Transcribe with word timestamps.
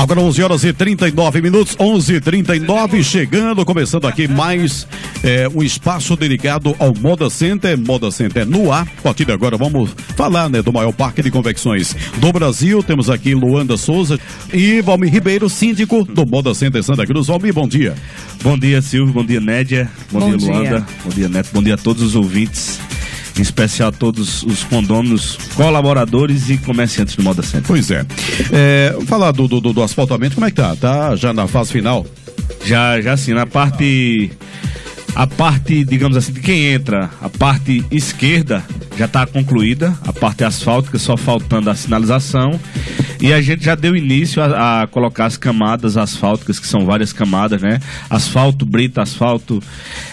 Agora 0.00 0.18
11 0.18 0.42
horas 0.42 0.64
e 0.64 0.72
39 0.72 1.42
minutos, 1.42 1.76
11 1.78 2.14
e 2.14 2.20
39 2.22 3.04
chegando, 3.04 3.66
começando 3.66 4.06
aqui 4.06 4.26
mais 4.26 4.88
é, 5.22 5.46
um 5.54 5.62
espaço 5.62 6.16
dedicado 6.16 6.74
ao 6.78 6.94
Moda 6.94 7.28
Center. 7.28 7.76
Moda 7.76 8.10
Center 8.10 8.46
no 8.46 8.72
ar. 8.72 8.88
A 8.96 9.02
partir 9.02 9.26
de 9.26 9.32
agora 9.32 9.58
vamos 9.58 9.90
falar 10.16 10.48
né, 10.48 10.62
do 10.62 10.72
maior 10.72 10.90
parque 10.90 11.22
de 11.22 11.30
convecções 11.30 11.94
do 12.16 12.32
Brasil. 12.32 12.82
Temos 12.82 13.10
aqui 13.10 13.34
Luanda 13.34 13.76
Souza 13.76 14.18
e 14.50 14.80
Valmir 14.80 15.12
Ribeiro, 15.12 15.50
síndico 15.50 16.02
do 16.02 16.24
Moda 16.24 16.54
Center 16.54 16.82
Santa 16.82 17.06
Cruz. 17.06 17.26
Valmir, 17.26 17.52
bom 17.52 17.68
dia. 17.68 17.94
Bom 18.42 18.58
dia, 18.58 18.80
Silvio. 18.80 19.12
Bom 19.12 19.24
dia, 19.24 19.38
Nédia. 19.38 19.86
Bom, 20.10 20.20
bom 20.20 20.34
dia, 20.34 20.48
Luanda. 20.48 20.68
Dia. 20.78 20.86
Bom 21.04 21.10
dia, 21.10 21.28
Neto. 21.28 21.50
Bom 21.52 21.62
dia 21.62 21.74
a 21.74 21.78
todos 21.78 22.02
os 22.02 22.16
ouvintes 22.16 22.80
em 23.38 23.42
especial 23.42 23.88
a 23.88 23.92
todos 23.92 24.42
os 24.42 24.64
condôminos, 24.64 25.38
colaboradores 25.54 26.50
e 26.50 26.56
comerciantes 26.58 27.16
do 27.16 27.22
Moda 27.22 27.42
Center. 27.42 27.66
Pois 27.66 27.90
é. 27.90 28.04
é 28.52 28.96
falar 29.06 29.32
do, 29.32 29.46
do, 29.48 29.60
do, 29.60 29.82
asfaltamento, 29.82 30.34
como 30.34 30.46
é 30.46 30.50
que 30.50 30.56
tá? 30.56 30.74
Tá 30.76 31.16
já 31.16 31.32
na 31.32 31.46
fase 31.46 31.72
final? 31.72 32.06
Já, 32.64 33.00
já 33.00 33.16
sim, 33.16 33.32
na 33.32 33.46
parte 33.46 34.30
a 35.14 35.26
parte, 35.26 35.84
digamos 35.84 36.16
assim, 36.16 36.32
de 36.32 36.40
quem 36.40 36.66
entra, 36.66 37.10
a 37.20 37.28
parte 37.28 37.84
esquerda 37.90 38.62
já 38.96 39.06
está 39.06 39.26
concluída, 39.26 39.94
a 40.06 40.12
parte 40.12 40.44
asfáltica 40.44 40.98
só 40.98 41.16
faltando 41.16 41.70
a 41.70 41.74
sinalização. 41.74 42.58
E 43.20 43.32
a 43.32 43.42
gente 43.42 43.64
já 43.64 43.74
deu 43.74 43.94
início 43.94 44.42
a, 44.42 44.82
a, 44.82 44.86
colocar 44.86 45.26
as 45.26 45.36
camadas 45.36 45.96
asfálticas, 45.96 46.58
que 46.58 46.66
são 46.66 46.86
várias 46.86 47.12
camadas, 47.12 47.60
né? 47.60 47.80
Asfalto, 48.08 48.64
brita, 48.64 49.02
asfalto. 49.02 49.62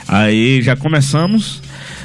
Aí 0.08 0.62
já 0.62 0.76
começamos. 0.76 1.62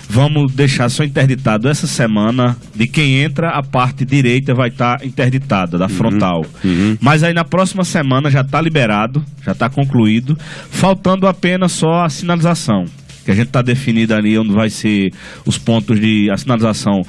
Vamos 0.08 0.52
deixar 0.52 0.88
só 0.88 1.04
interditado 1.04 1.68
essa 1.68 1.86
semana. 1.86 2.56
De 2.74 2.86
quem 2.86 3.20
entra, 3.20 3.50
a 3.50 3.62
parte 3.62 4.04
direita 4.04 4.54
vai 4.54 4.68
estar 4.68 4.98
tá 4.98 5.06
interditada, 5.06 5.78
da 5.78 5.86
uhum, 5.86 5.90
frontal. 5.90 6.46
Uhum. 6.64 6.96
Mas 7.00 7.22
aí 7.22 7.32
na 7.32 7.44
próxima 7.44 7.84
semana 7.84 8.30
já 8.30 8.42
está 8.42 8.60
liberado, 8.60 9.24
já 9.44 9.52
está 9.52 9.68
concluído, 9.68 10.38
faltando 10.70 11.26
apenas 11.26 11.72
só 11.72 12.04
a 12.04 12.08
sinalização. 12.08 12.84
Que 13.24 13.30
a 13.30 13.34
gente 13.34 13.46
está 13.48 13.62
definido 13.62 14.14
ali 14.14 14.36
onde 14.36 14.52
vai 14.52 14.68
ser 14.68 15.12
os 15.46 15.56
pontos 15.56 16.00
de 16.00 16.28
a 16.30 16.36
sinalização 16.36 17.02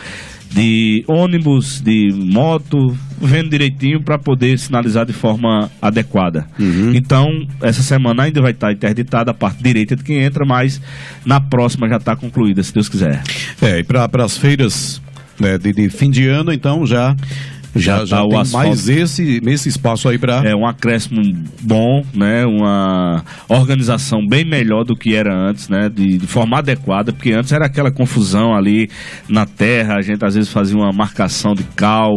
de 0.53 1.03
ônibus, 1.07 1.81
de 1.81 2.13
moto, 2.13 2.95
vendo 3.19 3.49
direitinho 3.49 4.01
para 4.01 4.19
poder 4.19 4.57
sinalizar 4.59 5.05
de 5.05 5.13
forma 5.13 5.69
adequada. 5.81 6.45
Uhum. 6.59 6.93
Então, 6.93 7.27
essa 7.61 7.81
semana 7.81 8.23
ainda 8.23 8.41
vai 8.41 8.51
estar 8.51 8.71
interditada 8.71 9.31
a 9.31 9.33
parte 9.33 9.63
direita 9.63 9.95
de 9.95 10.03
quem 10.03 10.23
entra, 10.23 10.45
mas 10.45 10.79
na 11.25 11.41
próxima 11.41 11.89
já 11.89 11.97
está 11.97 12.15
concluída, 12.15 12.61
se 12.61 12.73
Deus 12.73 12.87
quiser. 12.87 13.23
É, 13.61 13.79
e 13.79 13.83
para 13.83 14.23
as 14.23 14.37
feiras 14.37 15.01
né, 15.39 15.57
de, 15.57 15.73
de, 15.73 15.89
fim 15.89 16.11
de 16.11 16.27
ano, 16.27 16.53
então 16.53 16.85
já 16.85 17.15
já, 17.75 18.05
já, 18.05 18.17
tá 18.17 18.27
tem 18.27 18.39
asfalto. 18.39 18.67
mais 18.67 18.87
esse, 18.87 19.41
esse 19.45 19.69
espaço 19.69 20.07
aí 20.07 20.17
para. 20.17 20.43
É 20.45 20.55
um 20.55 20.65
acréscimo 20.65 21.21
bom, 21.61 22.01
né? 22.13 22.45
Uma 22.45 23.23
organização 23.49 24.19
bem 24.27 24.45
melhor 24.45 24.83
do 24.83 24.95
que 24.95 25.15
era 25.15 25.33
antes, 25.35 25.69
né? 25.69 25.89
De, 25.89 26.17
de, 26.17 26.27
forma 26.27 26.59
adequada, 26.59 27.11
porque 27.11 27.31
antes 27.31 27.51
era 27.51 27.65
aquela 27.65 27.91
confusão 27.91 28.53
ali 28.53 28.89
na 29.27 29.45
terra, 29.45 29.95
a 29.95 30.01
gente 30.01 30.23
às 30.23 30.35
vezes 30.35 30.51
fazia 30.51 30.77
uma 30.77 30.91
marcação 30.91 31.53
de 31.53 31.63
cal, 31.75 32.11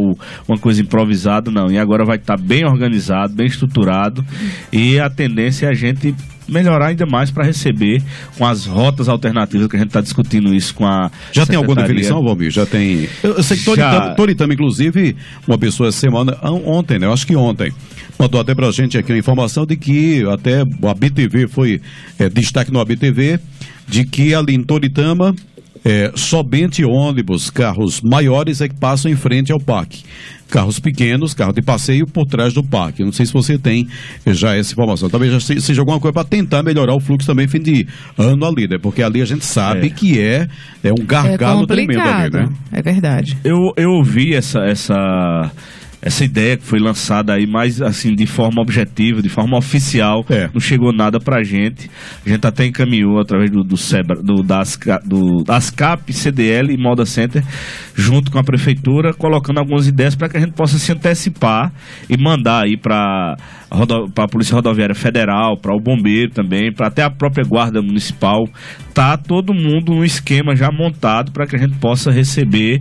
uma 0.49 0.59
coisa 0.59 0.83
improvisada, 0.83 1.51
não. 1.51 1.71
E 1.71 1.79
agora 1.79 2.05
vai 2.05 2.17
estar 2.17 2.37
tá 2.37 2.43
bem 2.43 2.65
organizado, 2.65 3.35
bem 3.35 3.47
estruturado, 3.47 4.25
e 4.73 5.01
a 5.01 5.09
tendência 5.09 5.67
é 5.67 5.71
a 5.71 5.75
gente 5.75 6.15
melhorar 6.49 6.89
ainda 6.89 7.07
mais 7.07 7.31
para 7.31 7.45
receber 7.45 8.03
com 8.37 8.47
as 8.47 8.67
rotas 8.67 9.09
alternativas 9.09 9.67
que 9.67 9.77
a 9.77 9.79
gente 9.79 9.89
está 9.89 10.01
discutindo 10.01 10.55
isso 10.55 10.75
com 10.75 10.87
a 10.87 11.11
já 11.33 11.47
tem 11.47 11.57
alguma 11.57 11.83
definição 11.83 12.23
Valmir? 12.23 12.51
Já 12.51 12.67
tem 12.67 13.09
eu, 13.23 13.43
sei 13.43 13.57
que 13.57 13.65
Toritama, 13.65 14.15
Toritama 14.15 14.55
inclusive 14.55 15.17
uma 15.47 15.59
pessoa 15.59 15.91
semana 15.93 16.37
ontem 16.43 16.99
né? 16.99 17.07
Eu 17.07 17.13
acho 17.13 17.27
que 17.27 17.37
ontem 17.37 17.73
mandou 18.19 18.41
até 18.41 18.55
para 18.55 18.69
a 18.69 18.73
gente 18.73 18.97
aqui 18.97 19.13
a 19.13 19.17
informação 19.17 19.67
de 19.67 19.77
que 19.77 20.25
até 20.29 20.61
a 20.61 20.95
BTV 20.95 21.49
foi 21.49 21.81
é, 22.19 22.29
destaque 22.29 22.73
no 22.73 22.81
ABTV 22.81 23.39
de 23.89 24.05
que 24.05 24.35
ali 24.35 24.55
em 24.55 24.63
Toritama 24.63 25.35
é, 25.87 26.11
somente 26.17 26.85
ônibus, 26.85 27.49
carros 27.49 28.01
maiores 28.03 28.61
é 28.61 28.69
que 28.69 28.75
passam 28.75 29.09
em 29.09 29.15
frente 29.15 29.53
ao 29.53 29.61
parque. 29.61 30.03
Carros 30.51 30.81
pequenos, 30.81 31.33
carro 31.33 31.53
de 31.53 31.63
passeio 31.63 32.07
por 32.09 32.27
trás 32.27 32.53
do 32.53 32.63
parque. 32.63 33.05
Não 33.05 33.13
sei 33.13 33.25
se 33.25 33.33
você 33.33 33.57
tem 33.57 33.87
já 34.27 34.57
essa 34.57 34.73
informação. 34.73 35.09
Talvez 35.09 35.33
já 35.33 35.61
seja 35.61 35.81
alguma 35.81 36.01
coisa 36.01 36.13
para 36.13 36.25
tentar 36.25 36.65
melhorar 36.65 36.95
o 36.95 37.01
fluxo 37.01 37.27
também 37.27 37.47
fim 37.47 37.61
de 37.61 37.87
ano 38.19 38.45
ali, 38.45 38.67
né? 38.69 38.79
Porque 38.83 39.01
ali 39.01 39.23
a 39.23 39.25
gente 39.25 39.45
sabe 39.45 39.87
é. 39.87 39.91
que 39.91 40.21
é, 40.21 40.49
é 40.83 40.93
um 40.93 41.07
gargalo 41.07 41.63
é 41.63 41.67
tremendo 41.67 42.01
ali, 42.01 42.31
né? 42.33 42.49
É 42.73 42.83
verdade. 42.83 43.39
Eu, 43.45 43.73
eu 43.77 43.91
ouvi 43.91 44.35
essa, 44.35 44.61
essa 44.61 45.53
essa 46.01 46.25
ideia 46.25 46.57
que 46.57 46.65
foi 46.65 46.79
lançada 46.79 47.33
aí 47.33 47.47
mais 47.47 47.81
assim 47.81 48.15
de 48.15 48.27
forma 48.27 48.61
objetiva, 48.61 49.23
de 49.23 49.29
forma 49.29 49.57
oficial, 49.57 50.25
é. 50.29 50.49
não 50.53 50.61
chegou 50.61 50.93
nada 50.93 51.19
pra 51.19 51.43
gente. 51.43 51.91
A 52.25 52.29
gente 52.29 52.47
até 52.47 52.67
encaminhou 52.67 53.19
através 53.19 53.51
do, 53.51 53.63
do 53.63 53.77
SEBRA, 53.77 54.23
do, 54.23 54.43
das, 54.43 54.79
do 55.05 55.45
ASCAP, 55.49 56.13
CDL 56.13 56.73
e 56.73 56.77
Moda 56.77 57.07
Center, 57.07 57.43
junto 57.95 58.31
com 58.31 58.39
a 58.39 58.45
prefeitura, 58.45 59.15
colocando 59.15 59.59
algumas 59.59 59.87
ideias 59.87 60.15
para 60.15 60.29
que 60.29 60.37
a 60.37 60.41
gente 60.41 60.53
possa 60.53 60.79
se 60.79 60.93
antecipar 60.93 61.73
e 62.09 62.17
mandar 62.17 62.65
aí 62.65 62.77
para 62.77 63.37
a 63.71 64.29
Polícia 64.29 64.55
Rodoviária 64.55 64.95
Federal, 64.95 65.57
para 65.57 65.75
o 65.75 65.81
Bombeiro 65.81 66.31
também, 66.31 66.73
para 66.73 66.87
até 66.87 67.03
a 67.03 67.11
própria 67.11 67.45
Guarda 67.45 67.83
Municipal, 67.83 68.45
tá 68.95 69.17
todo 69.17 69.53
mundo 69.53 69.93
um 69.93 70.05
esquema 70.05 70.55
já 70.55 70.71
montado 70.71 71.33
para 71.33 71.47
que 71.47 71.57
a 71.57 71.59
gente 71.59 71.77
possa 71.79 72.11
receber 72.11 72.81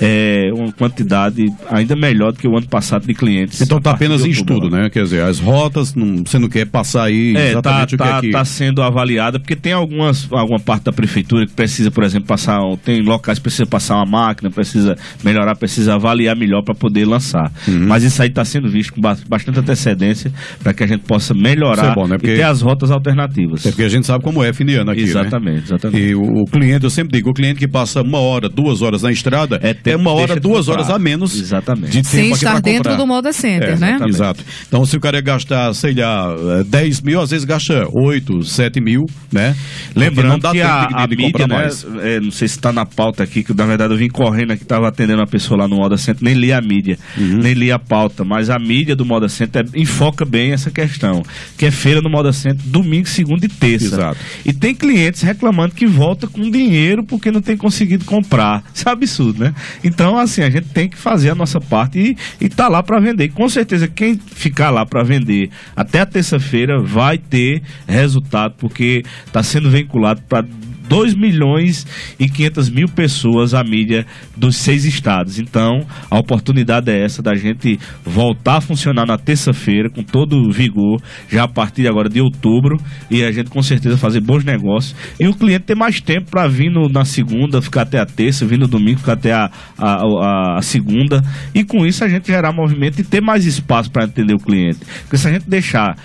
é, 0.00 0.50
uma 0.52 0.72
quantidade 0.72 1.46
ainda 1.70 1.94
melhor 1.94 2.32
do 2.32 2.38
que 2.38 2.48
o 2.48 2.56
ano 2.56 2.66
passado 2.66 3.06
de 3.06 3.14
clientes. 3.14 3.60
Então 3.60 3.78
está 3.78 3.92
apenas 3.92 4.24
em 4.24 4.30
estudo, 4.30 4.68
né? 4.68 4.88
Quer 4.90 5.04
dizer, 5.04 5.22
as 5.22 5.38
rotas, 5.38 5.94
não, 5.94 6.24
você 6.24 6.38
não 6.38 6.48
quer 6.48 6.66
passar 6.66 7.04
aí 7.04 7.36
é, 7.36 7.50
exatamente 7.50 7.96
tá, 7.96 8.04
o 8.04 8.06
que 8.06 8.10
tá, 8.10 8.18
é 8.18 8.20
que... 8.20 8.26
Está 8.26 8.44
sendo 8.44 8.82
avaliada, 8.82 9.38
porque 9.38 9.54
tem 9.54 9.72
algumas, 9.72 10.28
alguma 10.32 10.58
parte 10.58 10.84
da 10.84 10.92
prefeitura 10.92 11.46
que 11.46 11.52
precisa, 11.52 11.90
por 11.90 12.02
exemplo, 12.02 12.26
passar, 12.26 12.58
tem 12.84 13.02
locais 13.02 13.38
que 13.38 13.42
precisa 13.42 13.66
passar 13.66 13.96
uma 13.96 14.06
máquina, 14.06 14.50
precisa 14.50 14.96
melhorar, 15.22 15.54
precisa 15.56 15.94
avaliar 15.94 16.36
melhor 16.36 16.62
para 16.62 16.74
poder 16.74 17.04
lançar. 17.04 17.52
Uhum. 17.68 17.86
Mas 17.86 18.02
isso 18.02 18.20
aí 18.20 18.28
está 18.28 18.44
sendo 18.44 18.68
visto 18.68 18.94
com 18.94 19.00
bastante 19.00 19.58
antecedência 19.58 20.13
para 20.62 20.72
que 20.72 20.84
a 20.84 20.86
gente 20.86 21.02
possa 21.02 21.34
melhorar 21.34 21.92
é 21.92 21.94
bom, 21.94 22.06
né? 22.06 22.16
porque... 22.16 22.32
e 22.32 22.36
ter 22.36 22.42
as 22.42 22.60
rotas 22.60 22.90
alternativas. 22.90 23.64
É 23.66 23.70
porque 23.70 23.82
a 23.82 23.88
gente 23.88 24.06
sabe 24.06 24.22
como 24.22 24.42
é 24.42 24.52
fim 24.52 24.64
de 24.64 24.76
ano 24.76 24.90
aqui, 24.90 25.02
Exatamente, 25.02 25.56
né? 25.56 25.62
exatamente. 25.64 26.02
E 26.02 26.14
o, 26.14 26.22
o, 26.22 26.44
cliente, 26.44 26.84
eu 26.84 26.90
sempre 26.90 27.16
digo, 27.16 27.30
o 27.30 27.34
cliente 27.34 27.58
que 27.58 27.68
passa 27.68 28.02
uma 28.02 28.18
hora, 28.18 28.48
duas 28.48 28.82
horas 28.82 29.02
na 29.02 29.10
estrada, 29.10 29.58
é, 29.62 29.76
é 29.90 29.96
uma 29.96 30.12
hora, 30.12 30.38
duas 30.38 30.68
horas 30.68 30.90
a 30.90 30.98
menos 30.98 31.38
exatamente. 31.38 31.90
de 31.90 32.02
tempo 32.02 32.08
Sem 32.08 32.30
estar 32.32 32.60
dentro 32.60 32.90
comprar. 32.90 32.96
do 32.96 33.06
Moda 33.06 33.32
Center, 33.32 33.70
é, 33.70 33.76
né? 33.76 33.98
Exato. 34.06 34.44
Então, 34.66 34.84
se 34.84 34.96
o 34.96 35.00
cara 35.00 35.16
ia 35.16 35.22
gastar, 35.22 35.72
sei 35.74 35.94
lá, 35.94 36.34
10 36.66 37.02
mil, 37.02 37.20
às 37.20 37.30
vezes 37.30 37.44
gasta 37.44 37.86
8, 37.92 38.42
7 38.42 38.80
mil, 38.80 39.04
né? 39.32 39.54
Lembrando 39.94 40.50
que 40.50 40.60
a, 40.60 40.86
de, 40.86 40.94
a 40.94 41.06
de 41.06 41.16
mídia, 41.16 41.46
né? 41.46 41.68
É, 42.02 42.20
não 42.20 42.30
sei 42.30 42.48
se 42.48 42.56
está 42.56 42.72
na 42.72 42.86
pauta 42.86 43.22
aqui, 43.22 43.42
que 43.42 43.54
na 43.54 43.66
verdade 43.66 43.92
eu 43.92 43.98
vim 43.98 44.08
correndo 44.08 44.52
aqui, 44.52 44.62
estava 44.62 44.88
atendendo 44.88 45.20
uma 45.20 45.26
pessoa 45.26 45.60
lá 45.60 45.68
no 45.68 45.76
Moda 45.76 45.96
Center, 45.96 46.22
nem 46.22 46.34
li 46.34 46.52
a 46.52 46.60
mídia, 46.60 46.98
uhum. 47.16 47.38
nem 47.38 47.54
li 47.54 47.70
a 47.70 47.78
pauta, 47.78 48.24
mas 48.24 48.50
a 48.50 48.58
mídia 48.58 48.96
do 48.96 49.04
Moda 49.04 49.28
Center 49.28 49.64
enfoca 50.04 50.24
bem 50.24 50.52
essa 50.52 50.70
questão, 50.70 51.22
que 51.56 51.64
é 51.64 51.70
feira 51.70 52.02
no 52.02 52.10
Moda 52.10 52.32
Center, 52.32 52.62
domingo, 52.66 53.08
segunda 53.08 53.46
e 53.46 53.48
terça. 53.48 53.86
Exato. 53.86 54.18
E 54.44 54.52
tem 54.52 54.74
clientes 54.74 55.22
reclamando 55.22 55.74
que 55.74 55.86
volta 55.86 56.26
com 56.26 56.50
dinheiro 56.50 57.02
porque 57.02 57.30
não 57.30 57.40
tem 57.40 57.56
conseguido 57.56 58.04
comprar. 58.04 58.62
Isso 58.74 58.86
é 58.88 58.92
absurdo, 58.92 59.44
né? 59.44 59.54
Então, 59.82 60.18
assim, 60.18 60.42
a 60.42 60.50
gente 60.50 60.68
tem 60.68 60.88
que 60.88 60.96
fazer 60.96 61.30
a 61.30 61.34
nossa 61.34 61.60
parte 61.60 61.98
e, 61.98 62.44
e 62.44 62.48
tá 62.48 62.68
lá 62.68 62.82
para 62.82 63.00
vender. 63.00 63.24
E 63.24 63.28
com 63.28 63.48
certeza, 63.48 63.88
quem 63.88 64.18
ficar 64.18 64.70
lá 64.70 64.84
para 64.84 65.02
vender 65.02 65.50
até 65.74 66.00
a 66.00 66.06
terça-feira 66.06 66.78
vai 66.80 67.16
ter 67.16 67.62
resultado, 67.86 68.54
porque 68.58 69.02
está 69.26 69.42
sendo 69.42 69.70
vinculado 69.70 70.20
para 70.28 70.44
2 70.88 71.14
milhões 71.14 71.86
e 72.18 72.28
500 72.28 72.70
mil 72.70 72.88
pessoas 72.88 73.54
a 73.54 73.62
mídia 73.62 74.06
dos 74.36 74.56
seis 74.56 74.84
estados. 74.84 75.38
Então, 75.38 75.86
a 76.10 76.18
oportunidade 76.18 76.90
é 76.90 77.04
essa 77.04 77.22
da 77.22 77.34
gente 77.34 77.78
voltar 78.04 78.58
a 78.58 78.60
funcionar 78.60 79.06
na 79.06 79.18
terça-feira 79.18 79.90
com 79.90 80.02
todo 80.02 80.50
vigor, 80.50 81.00
já 81.28 81.44
a 81.44 81.48
partir 81.48 81.86
agora 81.88 82.08
de 82.08 82.20
outubro, 82.20 82.76
e 83.10 83.24
a 83.24 83.32
gente 83.32 83.50
com 83.50 83.62
certeza 83.62 83.96
fazer 83.96 84.20
bons 84.20 84.44
negócios. 84.44 84.94
E 85.18 85.26
o 85.26 85.34
cliente 85.34 85.64
ter 85.64 85.74
mais 85.74 86.00
tempo 86.00 86.30
para 86.30 86.46
vir 86.48 86.70
no, 86.70 86.88
na 86.88 87.04
segunda, 87.04 87.60
ficar 87.62 87.82
até 87.82 87.98
a 87.98 88.06
terça, 88.06 88.46
vir 88.46 88.58
no 88.58 88.66
domingo, 88.66 88.98
ficar 88.98 89.14
até 89.14 89.32
a, 89.32 89.50
a, 89.78 90.58
a 90.58 90.62
segunda, 90.62 91.22
e 91.54 91.64
com 91.64 91.86
isso 91.86 92.04
a 92.04 92.08
gente 92.08 92.26
gerar 92.26 92.52
movimento 92.52 93.00
e 93.00 93.04
ter 93.04 93.20
mais 93.20 93.46
espaço 93.46 93.90
para 93.90 94.04
atender 94.04 94.34
o 94.34 94.38
cliente. 94.38 94.80
Porque 95.02 95.16
se 95.16 95.28
a 95.28 95.32
gente 95.32 95.48
deixar 95.48 95.96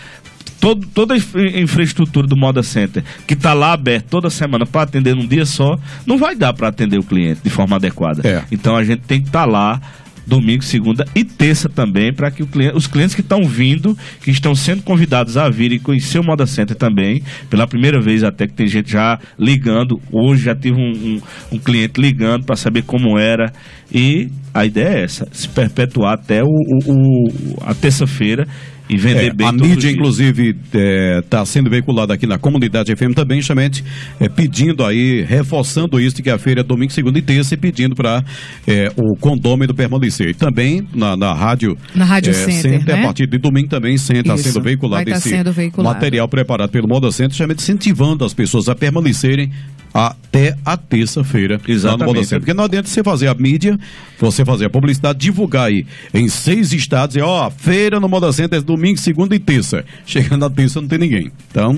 todo, 0.60 0.86
toda 0.88 1.14
a 1.14 1.60
infraestrutura 1.60 2.28
do 2.28 2.36
Moda 2.36 2.62
Center 2.64 3.04
que 3.28 3.34
está 3.34 3.54
lá 3.54 3.74
aberto 3.74 4.08
toda 4.10 4.30
semana 4.30 4.66
para 4.66 4.84
atender 4.84 5.16
num 5.16 5.28
dia 5.28 5.46
só, 5.46 5.78
não 6.06 6.18
vai 6.18 6.36
dar 6.36 6.54
para 6.54 6.68
atender 6.68 7.00
o 7.00 7.04
cliente 7.04 7.42
de 7.44 7.50
forma 7.50 7.76
adequada. 7.76 8.28
É. 8.28 8.44
Então 8.52 8.76
a 8.76 8.84
gente 8.84 9.02
tem 9.02 9.22
que 9.22 9.28
estar 9.28 9.46
tá 9.46 9.52
lá 9.52 9.82
domingo, 10.30 10.64
segunda 10.64 11.06
e 11.16 11.24
terça 11.24 11.68
também, 11.68 12.14
para 12.14 12.30
que 12.30 12.46
cliente, 12.46 12.78
os 12.78 12.86
clientes 12.86 13.16
que 13.16 13.22
estão 13.22 13.44
vindo, 13.44 13.98
que 14.22 14.30
estão 14.30 14.54
sendo 14.54 14.84
convidados 14.84 15.36
a 15.36 15.50
vir 15.50 15.72
e 15.72 15.80
conhecer 15.80 16.20
o 16.20 16.24
Moda 16.24 16.46
Center 16.46 16.78
também, 16.78 17.24
pela 17.50 17.66
primeira 17.66 18.00
vez 18.00 18.24
até 18.24 18.46
que 18.46 18.54
tem 18.54 18.68
gente 18.68 18.92
já 18.92 19.20
ligando, 19.38 20.00
hoje 20.12 20.44
já 20.44 20.56
tive 20.56 20.78
um, 20.78 20.92
um, 20.92 21.22
um 21.54 21.58
cliente 21.58 22.00
ligando 22.00 22.46
para 22.46 22.56
saber 22.56 22.84
como 22.84 23.18
era 23.18 23.52
e 23.94 24.30
a 24.54 24.66
ideia 24.66 25.00
é 25.00 25.04
essa, 25.04 25.28
se 25.32 25.48
perpetuar 25.48 26.14
até 26.14 26.44
o, 26.44 26.48
o, 26.48 26.92
o 26.92 27.58
a 27.62 27.74
terça-feira 27.74 28.48
e 28.90 28.98
vender 28.98 29.28
é, 29.28 29.34
bem 29.34 29.48
A 29.48 29.52
mídia, 29.52 29.92
inclusive, 29.92 30.50
está 30.50 30.80
é, 30.80 31.22
tá 31.22 31.46
sendo 31.46 31.70
veiculada 31.70 32.16
aqui 32.16 32.26
na 32.26 32.40
comunidade 32.40 32.94
FM 32.96 33.14
também, 33.14 33.40
justamente 33.40 33.84
é, 34.20 34.28
pedindo 34.28 34.84
aí, 34.84 35.22
reforçando 35.22 36.00
isso, 36.00 36.22
que 36.24 36.30
a 36.30 36.40
feira 36.40 36.62
é 36.62 36.64
domingo, 36.64 36.92
segunda 36.92 37.20
e 37.20 37.22
terça, 37.22 37.54
e 37.54 37.58
pedindo 37.58 37.94
para 37.94 38.24
é, 38.68 38.92
o 38.98 39.16
condômino 39.16 39.76
permanecer. 39.76 40.30
E 40.30 40.34
também 40.34 40.88
na, 40.94 41.16
na 41.16 41.34
rádio, 41.34 41.78
na 41.94 42.04
rádio 42.04 42.32
é, 42.32 42.34
Center, 42.34 42.80
Center 42.80 42.96
né? 42.96 43.02
a 43.02 43.06
partir 43.06 43.28
de 43.28 43.38
domingo 43.38 43.70
também 43.70 43.94
está 43.94 44.36
sendo 44.38 44.62
veiculado 44.62 45.06
tá 45.06 45.18
esse 45.18 45.30
sendo 45.30 45.54
veiculado. 45.54 45.94
material 45.94 46.28
preparado 46.28 46.72
pelo 46.72 46.88
Moda 46.88 47.12
Center, 47.12 47.30
justamente 47.30 47.60
incentivando 47.60 48.26
as 48.26 48.34
pessoas 48.34 48.68
a 48.70 48.76
permanecerem 48.76 49.52
até 49.94 50.56
a 50.66 50.78
terça-feira 50.78 51.60
lá 51.84 51.98
no 51.98 52.06
Moda 52.06 52.24
Center. 52.24 52.40
Porque 52.40 52.54
não 52.54 52.64
adianta 52.64 52.88
você 52.88 53.04
fazer 53.04 53.28
a 53.28 53.36
mídia, 53.36 53.78
você 54.20 54.44
fazer 54.44 54.66
a 54.66 54.70
publicidade, 54.70 55.20
divulgar 55.20 55.68
aí 55.68 55.86
em 56.14 56.28
seis 56.28 56.74
estados, 56.74 57.16
e 57.16 57.22
ó, 57.22 57.50
feira 57.50 58.00
no 58.00 58.10
Moda 58.10 58.32
Center 58.32 58.60
é 58.60 58.62
domingo, 58.62 59.00
segunda 59.00 59.36
e 59.36 59.40
terça. 59.40 59.84
Chegando 60.06 60.42
na 60.42 60.50
terça 60.50 60.82
não 60.82 60.88
tem 60.88 61.00
ninguém. 61.00 61.32
Então, 61.50 61.76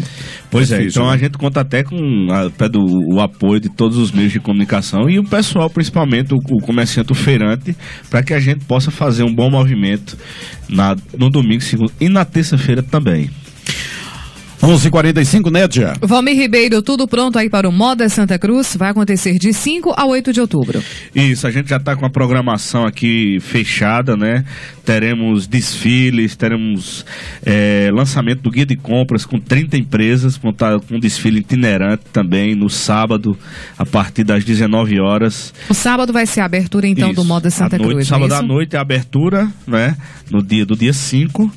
pois 0.49 0.71
é, 0.71 0.81
é 0.81 0.87
então 0.87 1.07
né? 1.07 1.13
a 1.13 1.17
gente 1.17 1.37
conta 1.37 1.61
até 1.61 1.83
com 1.83 1.95
a, 2.31 2.67
do, 2.67 2.79
o 3.13 3.19
apoio 3.19 3.59
de 3.59 3.69
todos 3.69 3.97
os 3.97 4.11
meios 4.11 4.31
de 4.31 4.39
comunicação 4.39 5.09
e 5.09 5.19
o 5.19 5.23
pessoal, 5.23 5.69
principalmente 5.69 6.33
o, 6.33 6.37
o 6.37 6.61
comerciante, 6.61 7.11
o 7.11 7.15
feirante, 7.15 7.75
para 8.09 8.23
que 8.23 8.33
a 8.33 8.39
gente 8.39 8.65
possa 8.65 8.91
fazer 8.91 9.23
um 9.23 9.33
bom 9.33 9.49
movimento 9.49 10.17
na, 10.67 10.95
no 11.17 11.29
domingo, 11.29 11.61
segunda 11.61 11.91
e 11.99 12.09
na 12.09 12.25
terça-feira 12.25 12.81
também. 12.81 13.29
11:45 14.61 15.49
Nédia. 15.49 15.93
Valmir 16.01 16.35
Ribeiro, 16.35 16.83
tudo 16.83 17.07
pronto 17.07 17.39
aí 17.39 17.49
para 17.49 17.67
o 17.67 17.71
Moda 17.71 18.07
Santa 18.09 18.37
Cruz. 18.37 18.75
Vai 18.77 18.91
acontecer 18.91 19.39
de 19.39 19.51
5 19.51 19.91
a 19.97 20.05
8 20.05 20.31
de 20.31 20.39
outubro. 20.39 20.83
Isso, 21.15 21.47
a 21.47 21.51
gente 21.51 21.67
já 21.67 21.77
está 21.77 21.95
com 21.95 22.05
a 22.05 22.11
programação 22.11 22.85
aqui 22.85 23.39
fechada, 23.39 24.15
né? 24.15 24.45
Teremos 24.85 25.47
desfiles, 25.47 26.35
teremos 26.35 27.03
é, 27.43 27.89
lançamento 27.91 28.41
do 28.41 28.51
guia 28.51 28.65
de 28.65 28.75
compras 28.75 29.25
com 29.25 29.39
30 29.39 29.77
empresas, 29.77 30.37
com, 30.37 30.53
tá, 30.53 30.79
com 30.79 30.99
desfile 30.99 31.39
itinerante 31.39 32.03
também 32.13 32.55
no 32.55 32.69
sábado, 32.69 33.35
a 33.79 33.85
partir 33.85 34.23
das 34.23 34.43
19 34.43 34.99
horas. 34.99 35.53
O 35.69 35.73
sábado 35.73 36.13
vai 36.13 36.27
ser 36.27 36.41
a 36.41 36.45
abertura 36.45 36.87
então 36.87 37.09
isso. 37.09 37.19
do 37.19 37.25
Moda 37.25 37.49
Santa 37.49 37.79
noite, 37.79 37.93
Cruz. 37.93 38.05
É 38.05 38.09
sábado 38.09 38.33
é 38.33 38.37
à 38.37 38.41
noite 38.43 38.75
é 38.75 38.79
a 38.79 38.81
abertura, 38.83 39.51
né? 39.65 39.97
No 40.29 40.43
dia 40.43 40.67
do 40.67 40.75
dia 40.75 40.93
5. 40.93 41.51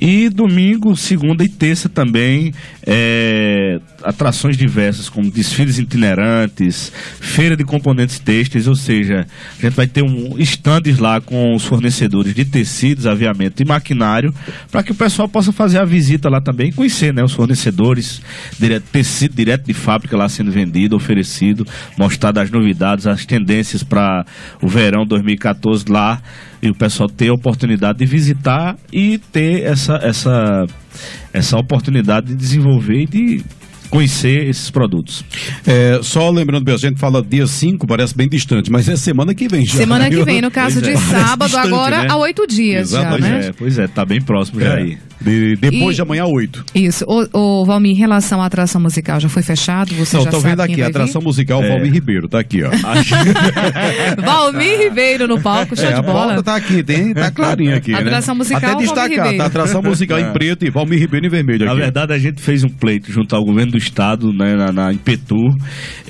E 0.00 0.28
domingo, 0.28 0.96
segunda 0.96 1.44
e 1.44 1.48
terça 1.48 1.88
também 1.88 2.47
é, 2.86 3.78
atrações 4.02 4.56
diversas, 4.56 5.08
como 5.08 5.30
desfiles 5.30 5.78
itinerantes, 5.78 6.92
feira 7.20 7.56
de 7.56 7.64
componentes 7.64 8.18
têxteis, 8.18 8.66
ou 8.66 8.74
seja, 8.74 9.26
a 9.58 9.62
gente 9.62 9.74
vai 9.74 9.86
ter 9.86 10.02
um 10.02 10.38
estandes 10.38 10.98
lá 10.98 11.20
com 11.20 11.54
os 11.54 11.64
fornecedores 11.64 12.34
de 12.34 12.44
tecidos, 12.44 13.06
aviamento 13.06 13.62
e 13.62 13.66
maquinário, 13.66 14.32
para 14.70 14.82
que 14.82 14.92
o 14.92 14.94
pessoal 14.94 15.28
possa 15.28 15.52
fazer 15.52 15.78
a 15.78 15.84
visita 15.84 16.28
lá 16.28 16.40
também 16.40 16.68
e 16.68 16.72
conhecer 16.72 17.12
né, 17.12 17.22
os 17.22 17.32
fornecedores, 17.32 18.20
direto, 18.58 18.84
tecido 18.90 19.34
direto 19.34 19.66
de 19.66 19.74
fábrica 19.74 20.16
lá 20.16 20.28
sendo 20.28 20.50
vendido, 20.50 20.96
oferecido, 20.96 21.66
mostrar 21.98 22.36
as 22.38 22.50
novidades, 22.50 23.06
as 23.06 23.24
tendências 23.24 23.82
para 23.82 24.24
o 24.62 24.68
verão 24.68 25.04
2014 25.06 25.84
lá 25.88 26.20
e 26.62 26.68
o 26.70 26.74
pessoal 26.74 27.08
ter 27.08 27.28
a 27.28 27.34
oportunidade 27.34 27.98
de 27.98 28.06
visitar 28.06 28.76
e 28.92 29.18
ter 29.18 29.62
essa, 29.62 29.94
essa, 30.02 30.64
essa 31.32 31.56
oportunidade 31.56 32.28
de 32.28 32.34
desenvolver 32.34 33.02
e 33.02 33.06
de 33.06 33.44
conhecer 33.90 34.48
esses 34.48 34.70
produtos. 34.70 35.24
É, 35.66 36.00
só 36.02 36.30
lembrando 36.30 36.64
que 36.64 36.70
a 36.70 36.76
gente 36.76 36.98
fala 36.98 37.22
dia 37.22 37.46
5, 37.46 37.86
parece 37.86 38.14
bem 38.14 38.28
distante, 38.28 38.70
mas 38.70 38.88
é 38.88 38.96
semana 38.96 39.34
que 39.34 39.48
vem 39.48 39.64
já. 39.64 39.78
Semana 39.78 40.08
que 40.08 40.22
vem, 40.24 40.40
no 40.40 40.50
caso 40.50 40.80
de 40.80 40.90
é. 40.90 40.96
sábado, 40.96 41.50
distante, 41.50 41.66
agora 41.66 42.02
né? 42.02 42.08
há 42.10 42.16
oito 42.16 42.46
dias 42.46 42.88
Exatamente. 42.88 43.22
já, 43.22 43.28
né? 43.28 43.46
É, 43.46 43.52
pois 43.52 43.78
é, 43.78 43.86
tá 43.86 44.04
bem 44.04 44.20
próximo 44.20 44.60
já 44.60 44.74
é. 44.74 44.76
aí. 44.78 44.98
De, 45.20 45.56
depois 45.56 45.94
e, 45.94 45.96
de 45.96 46.02
amanhã, 46.02 46.26
8. 46.26 46.64
Isso. 46.74 47.04
O, 47.08 47.60
o 47.60 47.64
Valmir, 47.64 47.92
em 47.92 47.98
relação 47.98 48.40
à 48.40 48.46
atração 48.46 48.80
musical, 48.80 49.18
já 49.18 49.28
foi 49.28 49.42
fechado? 49.42 49.92
Você 49.96 50.16
Não, 50.16 50.24
já 50.24 50.30
tô 50.30 50.38
vendo 50.38 50.60
aqui, 50.60 50.80
a 50.80 50.86
atração 50.86 51.20
vir? 51.20 51.26
musical 51.26 51.62
é. 51.62 51.68
Valmir 51.68 51.92
Ribeiro, 51.92 52.28
tá 52.28 52.38
aqui, 52.38 52.62
ó. 52.62 52.70
Valmir 54.24 54.78
Ribeiro 54.78 55.26
no 55.26 55.40
palco, 55.40 55.74
show 55.76 55.86
é, 55.86 55.94
de 55.94 56.02
bola. 56.02 56.38
A 56.38 56.42
tá 56.42 56.54
aqui, 56.54 56.84
tem, 56.84 57.12
tá 57.12 57.30
clarinho 57.32 57.74
aqui, 57.74 57.92
a 57.92 57.96
né? 57.96 58.02
Atração 58.02 58.34
musical, 58.36 58.70
Até 58.72 58.82
destacar, 58.82 59.36
tá, 59.36 59.46
atração 59.46 59.82
musical 59.82 60.20
em 60.20 60.24
é. 60.30 60.30
preto 60.30 60.64
e 60.64 60.70
Valmir 60.70 61.00
Ribeiro 61.00 61.26
em 61.26 61.30
vermelho 61.30 61.66
aqui. 61.66 61.74
Na 61.74 61.80
verdade, 61.80 62.12
a 62.12 62.18
gente 62.18 62.40
fez 62.40 62.62
um 62.62 62.68
pleito 62.68 63.10
junto 63.10 63.34
ao 63.34 63.44
governo 63.44 63.72
do 63.72 63.77
estado, 63.78 64.32
né, 64.32 64.54
na, 64.54 64.72
na 64.72 64.92
Impetu, 64.92 65.48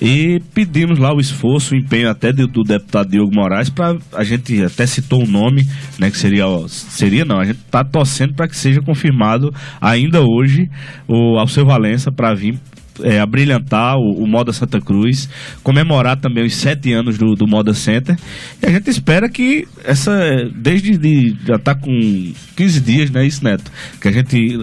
e 0.01 0.41
pedimos 0.55 0.99
lá 0.99 1.15
o 1.15 1.21
esforço, 1.21 1.75
o 1.75 1.79
empenho 1.79 2.11
até 2.11 2.33
do, 2.33 2.47
do 2.47 2.63
deputado 2.63 3.11
Diogo 3.11 3.35
Moraes, 3.35 3.71
para 3.71 3.97
a 4.15 4.25
gente 4.25 4.63
até 4.63 4.87
citou 4.87 5.21
o 5.21 5.25
um 5.25 5.31
nome, 5.31 5.67
né, 5.99 6.11
que 6.11 6.19
seria, 6.19 6.45
seria 6.69 7.25
não, 7.25 7.39
a 7.39 7.45
gente 7.45 7.61
tá 7.71 7.85
torcendo 7.85 8.35
para 8.35 8.49
que 8.49 8.57
seja 8.57 8.81
confirmado 8.81 9.51
ainda 9.81 10.21
hoje 10.23 10.69
o 11.07 11.39
Alceu 11.39 11.65
Valença 11.65 12.11
para 12.11 12.35
vir 12.35 12.59
é, 13.03 13.21
abrilhantar 13.21 13.97
o, 13.97 14.23
o, 14.23 14.27
Moda 14.27 14.53
Santa 14.53 14.81
Cruz, 14.81 15.29
comemorar 15.63 16.17
também 16.17 16.45
os 16.45 16.55
sete 16.55 16.93
anos 16.93 17.19
do, 17.19 17.35
do 17.35 17.47
Moda 17.47 17.75
Center. 17.75 18.17
E 18.63 18.67
a 18.67 18.71
gente 18.71 18.91
espera 18.91 19.29
que 19.29 19.67
essa, 19.85 20.13
desde 20.55 20.97
de, 20.97 21.37
já 21.47 21.57
está 21.57 21.75
com 21.75 22.33
15 22.57 22.81
dias, 22.81 23.11
né, 23.11 23.27
isso, 23.27 23.45
Neto? 23.45 23.71
Que 24.01 24.09
a 24.09 24.13
gente 24.13 24.59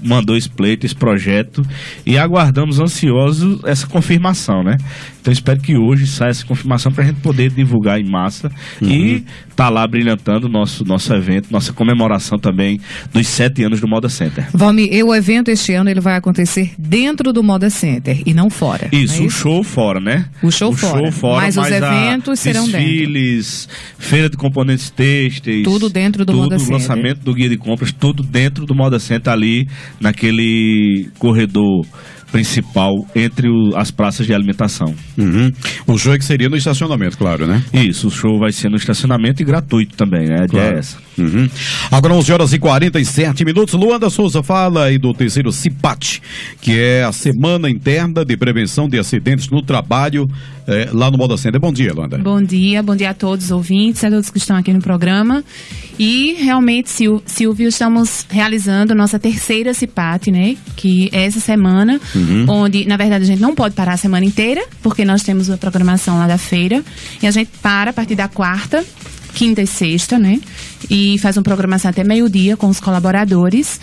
mandou 0.00 0.36
esse 0.36 0.48
pleito, 0.48 0.86
esse 0.86 0.94
projeto, 0.94 1.62
e 2.06 2.18
aguardamos 2.18 2.80
ansiosos 2.80 3.62
essa 3.64 3.86
confirmação, 3.86 4.62
né? 4.62 4.76
Então 5.20 5.32
espero 5.32 5.60
que 5.60 5.76
hoje 5.76 6.06
saia 6.06 6.30
essa 6.30 6.46
confirmação 6.46 6.90
para 6.90 7.04
a 7.04 7.06
gente 7.06 7.20
poder 7.20 7.50
divulgar 7.50 8.00
em 8.00 8.08
massa 8.08 8.50
uhum. 8.80 8.88
e 8.88 9.24
tá 9.54 9.68
lá 9.68 9.86
brilhantando 9.86 10.46
o 10.46 10.50
nosso, 10.50 10.84
nosso 10.84 11.12
evento, 11.12 11.48
nossa 11.50 11.72
comemoração 11.72 12.38
também 12.38 12.80
dos 13.12 13.26
sete 13.26 13.62
anos 13.62 13.80
do 13.80 13.88
Moda 13.88 14.08
Center. 14.08 14.46
Valmir, 14.54 15.04
o 15.04 15.14
evento 15.14 15.50
este 15.50 15.74
ano 15.74 15.90
ele 15.90 16.00
vai 16.00 16.16
acontecer 16.16 16.72
dentro 16.78 17.32
do 17.32 17.42
Moda 17.42 17.68
Center 17.68 18.22
e 18.24 18.32
não 18.32 18.48
fora. 18.48 18.88
Isso, 18.92 19.22
é 19.22 19.26
o 19.26 19.30
show 19.30 19.62
fora, 19.62 20.00
né? 20.00 20.26
O 20.42 20.50
show, 20.50 20.70
o 20.70 20.76
fora. 20.76 20.98
show 20.98 21.12
fora. 21.12 21.42
Mas, 21.42 21.56
mas 21.56 21.66
os 21.66 21.72
eventos 21.72 22.40
serão 22.40 22.64
desfiles, 22.64 23.66
dentro. 23.66 24.08
feira 24.08 24.30
de 24.30 24.36
componentes 24.36 24.90
têxteis. 24.90 25.64
Tudo 25.64 25.90
dentro 25.90 26.24
do 26.24 26.32
Moda 26.32 26.58
Center. 26.58 26.64
Tudo, 26.64 26.72
lançamento 26.72 27.20
do 27.20 27.34
guia 27.34 27.48
de 27.48 27.56
compras, 27.56 27.92
tudo 27.92 28.22
dentro 28.22 28.64
do 28.64 28.74
Moda 28.74 28.98
Center 28.98 29.32
ali, 29.32 29.68
naquele 30.00 31.08
corredor 31.18 31.84
principal 32.30 32.92
entre 33.14 33.48
o, 33.48 33.76
as 33.76 33.90
praças 33.90 34.26
de 34.26 34.34
alimentação. 34.34 34.94
Uhum. 35.16 35.50
O 35.86 35.98
show 35.98 36.12
é 36.12 36.18
que 36.18 36.24
seria 36.24 36.48
no 36.48 36.56
estacionamento, 36.56 37.16
claro, 37.16 37.46
né? 37.46 37.62
Isso, 37.72 38.08
o 38.08 38.10
show 38.10 38.38
vai 38.38 38.52
ser 38.52 38.68
no 38.68 38.76
estacionamento 38.76 39.42
e 39.42 39.44
gratuito 39.44 39.96
também, 39.96 40.26
né? 40.26 40.46
Claro. 40.48 40.76
É 40.76 40.78
essa. 40.78 40.98
Uhum. 41.16 41.48
Agora 41.90 42.14
11 42.14 42.32
horas 42.32 42.52
e 42.52 42.58
47 42.58 43.44
minutos. 43.44 43.74
Luanda 43.74 44.10
Souza 44.10 44.42
fala 44.42 44.84
aí 44.84 44.98
do 44.98 45.12
terceiro 45.12 45.50
CIPAT, 45.50 46.20
que 46.60 46.78
é 46.78 47.02
a 47.02 47.12
Semana 47.12 47.70
Interna 47.70 48.24
de 48.24 48.36
Prevenção 48.36 48.88
de 48.88 48.98
Acidentes 48.98 49.48
no 49.50 49.62
Trabalho 49.62 50.26
é, 50.68 50.90
lá 50.92 51.10
no 51.10 51.16
Moda 51.16 51.36
Center. 51.38 51.58
Bom 51.58 51.72
dia, 51.72 51.94
Luanda. 51.94 52.18
Bom 52.18 52.42
dia, 52.42 52.82
bom 52.82 52.94
dia 52.94 53.10
a 53.10 53.14
todos 53.14 53.46
os 53.46 53.50
ouvintes, 53.50 54.04
a 54.04 54.10
todos 54.10 54.28
que 54.28 54.36
estão 54.36 54.54
aqui 54.54 54.70
no 54.70 54.80
programa. 54.80 55.42
E 55.98 56.34
realmente, 56.34 56.90
Silvio, 57.24 57.68
estamos 57.68 58.26
realizando 58.28 58.94
nossa 58.94 59.18
terceira 59.18 59.72
CIPAT, 59.72 60.30
né? 60.30 60.56
Que 60.76 61.08
é 61.10 61.24
essa 61.24 61.40
semana, 61.40 61.98
uhum. 62.14 62.44
onde, 62.48 62.84
na 62.84 62.98
verdade, 62.98 63.24
a 63.24 63.26
gente 63.26 63.40
não 63.40 63.54
pode 63.54 63.74
parar 63.74 63.94
a 63.94 63.96
semana 63.96 64.26
inteira, 64.26 64.62
porque 64.82 65.06
nós 65.06 65.22
temos 65.22 65.48
a 65.48 65.56
programação 65.56 66.18
lá 66.18 66.26
da 66.26 66.36
feira. 66.36 66.84
E 67.22 67.26
a 67.26 67.30
gente 67.30 67.50
para 67.62 67.90
a 67.90 67.92
partir 67.94 68.14
da 68.14 68.28
quarta, 68.28 68.84
quinta 69.32 69.62
e 69.62 69.66
sexta, 69.66 70.18
né? 70.18 70.38
E 70.90 71.16
faz 71.18 71.38
uma 71.38 71.42
programação 71.42 71.90
até 71.90 72.04
meio-dia 72.04 72.58
com 72.58 72.68
os 72.68 72.78
colaboradores. 72.78 73.80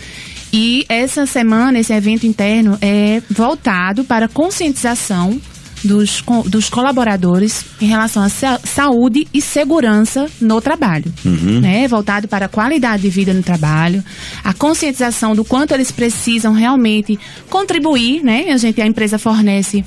E 0.52 0.86
essa 0.88 1.26
semana, 1.26 1.80
esse 1.80 1.92
evento 1.92 2.26
interno 2.26 2.78
é 2.80 3.20
voltado 3.28 4.04
para 4.04 4.28
conscientização 4.28 5.40
dos, 5.86 6.22
dos 6.46 6.68
colaboradores 6.68 7.64
em 7.80 7.86
relação 7.86 8.22
à 8.22 8.28
saúde 8.28 9.26
e 9.32 9.40
segurança 9.40 10.26
no 10.40 10.60
trabalho, 10.60 11.12
uhum. 11.24 11.60
né? 11.60 11.86
Voltado 11.88 12.28
para 12.28 12.46
a 12.46 12.48
qualidade 12.48 13.02
de 13.02 13.08
vida 13.08 13.32
no 13.32 13.42
trabalho, 13.42 14.02
a 14.42 14.52
conscientização 14.52 15.34
do 15.34 15.44
quanto 15.44 15.72
eles 15.72 15.90
precisam 15.90 16.52
realmente 16.52 17.18
contribuir, 17.48 18.22
né? 18.22 18.50
A 18.50 18.56
gente, 18.56 18.80
a 18.80 18.86
empresa 18.86 19.18
fornece 19.18 19.84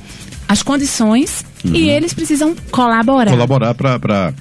as 0.47 0.63
condições 0.63 1.45
uhum. 1.63 1.75
e 1.75 1.89
eles 1.89 2.13
precisam 2.13 2.55
colaborar. 2.71 3.31
Colaborar 3.31 3.75
para 3.75 4.33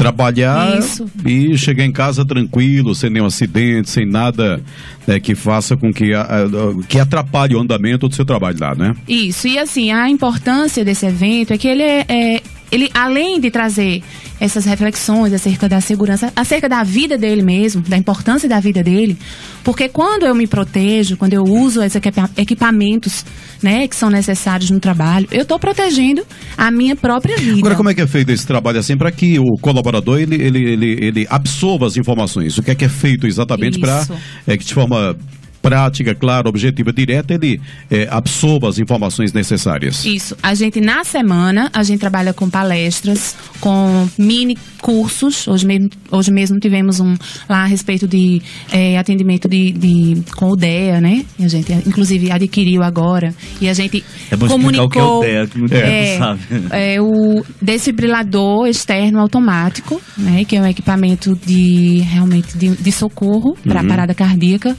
trabalhar 0.00 0.78
Isso. 0.78 1.06
e 1.26 1.58
chegar 1.58 1.84
em 1.84 1.92
casa 1.92 2.24
tranquilo, 2.24 2.94
sem 2.94 3.10
nenhum 3.10 3.26
acidente, 3.26 3.90
sem 3.90 4.06
nada 4.06 4.62
né, 5.06 5.20
que 5.20 5.34
faça 5.34 5.76
com 5.76 5.92
que, 5.92 6.14
a, 6.14 6.22
a, 6.22 6.84
que 6.88 6.98
atrapalhe 6.98 7.54
o 7.54 7.60
andamento 7.60 8.08
do 8.08 8.14
seu 8.14 8.24
trabalho 8.24 8.56
lá, 8.58 8.74
né? 8.74 8.94
Isso, 9.06 9.46
e 9.46 9.58
assim, 9.58 9.92
a 9.92 10.08
importância 10.08 10.82
desse 10.84 11.04
evento 11.04 11.52
é 11.52 11.58
que 11.58 11.68
ele 11.68 11.82
é, 11.82 12.06
é 12.08 12.42
ele 12.70 12.90
além 12.94 13.40
de 13.40 13.50
trazer 13.50 14.02
essas 14.40 14.64
reflexões 14.64 15.32
acerca 15.32 15.68
da 15.68 15.80
segurança, 15.80 16.32
acerca 16.34 16.68
da 16.68 16.82
vida 16.82 17.18
dele 17.18 17.42
mesmo, 17.42 17.82
da 17.82 17.96
importância 17.96 18.48
da 18.48 18.58
vida 18.58 18.82
dele, 18.82 19.18
Porque 19.62 19.88
quando 19.88 20.24
eu 20.24 20.34
me 20.34 20.46
protejo, 20.46 21.16
quando 21.18 21.34
eu 21.34 21.42
uso 21.42 21.82
esses 21.82 22.00
equipamentos 22.36 23.26
né, 23.62 23.86
que 23.86 23.94
são 23.94 24.08
necessários 24.08 24.70
no 24.70 24.80
trabalho, 24.80 25.28
eu 25.30 25.42
estou 25.42 25.58
protegendo 25.58 26.22
a 26.56 26.70
minha 26.70 26.96
própria 26.96 27.36
vida. 27.36 27.58
Agora, 27.58 27.74
como 27.74 27.90
é 27.90 27.94
que 27.94 28.00
é 28.00 28.06
feito 28.06 28.30
esse 28.30 28.46
trabalho 28.46 28.78
assim 28.78 28.96
para 28.96 29.12
que 29.12 29.38
o 29.38 29.58
colaborador 29.60 30.18
ele, 30.18 30.36
ele, 30.36 30.72
ele, 30.72 30.98
ele 31.04 31.26
absorva 31.28 31.86
as 31.86 31.98
informações? 31.98 32.56
O 32.56 32.62
que 32.62 32.70
é 32.70 32.74
que 32.74 32.86
é 32.86 32.88
feito 32.88 33.26
exatamente 33.26 33.78
para 33.78 34.06
é, 34.46 34.56
que 34.56 34.64
de 34.64 34.72
forma 34.72 35.14
prática, 35.62 36.14
clara, 36.14 36.48
objetiva, 36.48 36.92
direta, 36.92 37.34
ele 37.34 37.60
é, 37.90 38.08
absorva 38.10 38.68
as 38.68 38.78
informações 38.78 39.32
necessárias. 39.32 40.04
Isso. 40.04 40.36
A 40.42 40.54
gente, 40.54 40.80
na 40.80 41.04
semana, 41.04 41.70
a 41.72 41.82
gente 41.82 42.00
trabalha 42.00 42.32
com 42.32 42.48
palestras, 42.48 43.36
com 43.60 44.08
mini 44.18 44.56
cursos. 44.80 45.46
Hoje 45.46 45.66
mesmo, 45.66 45.90
hoje 46.10 46.32
mesmo 46.32 46.58
tivemos 46.58 47.00
um 47.00 47.14
lá 47.48 47.62
a 47.62 47.66
respeito 47.66 48.08
de 48.08 48.40
é, 48.72 48.98
atendimento 48.98 49.48
de, 49.48 49.72
de, 49.72 50.22
com 50.36 50.50
o 50.50 50.56
DEA, 50.56 51.00
né? 51.00 51.24
E 51.38 51.44
a 51.44 51.48
gente, 51.48 51.72
inclusive, 51.86 52.30
adquiriu 52.30 52.82
agora. 52.82 53.34
E 53.60 53.68
a 53.68 53.74
gente 53.74 54.02
é 54.30 54.36
comunicou... 54.36 54.86
O 54.86 54.88
que 54.88 54.98
é 54.98 55.02
o 55.02 55.20
DEA, 55.20 55.46
que 55.46 55.58
muita 55.58 55.76
é, 55.76 56.18
sabe. 56.18 56.40
É 56.70 57.00
o 57.00 57.44
desfibrilador 57.60 58.66
externo 58.66 59.20
automático, 59.20 60.00
né? 60.16 60.44
Que 60.44 60.56
é 60.56 60.60
um 60.60 60.66
equipamento 60.66 61.38
de, 61.46 61.98
realmente, 62.00 62.56
de, 62.56 62.70
de 62.70 62.92
socorro 62.92 63.54
para 63.62 63.82
uhum. 63.82 63.88
parada 63.88 64.14
cardíaca. 64.14 64.76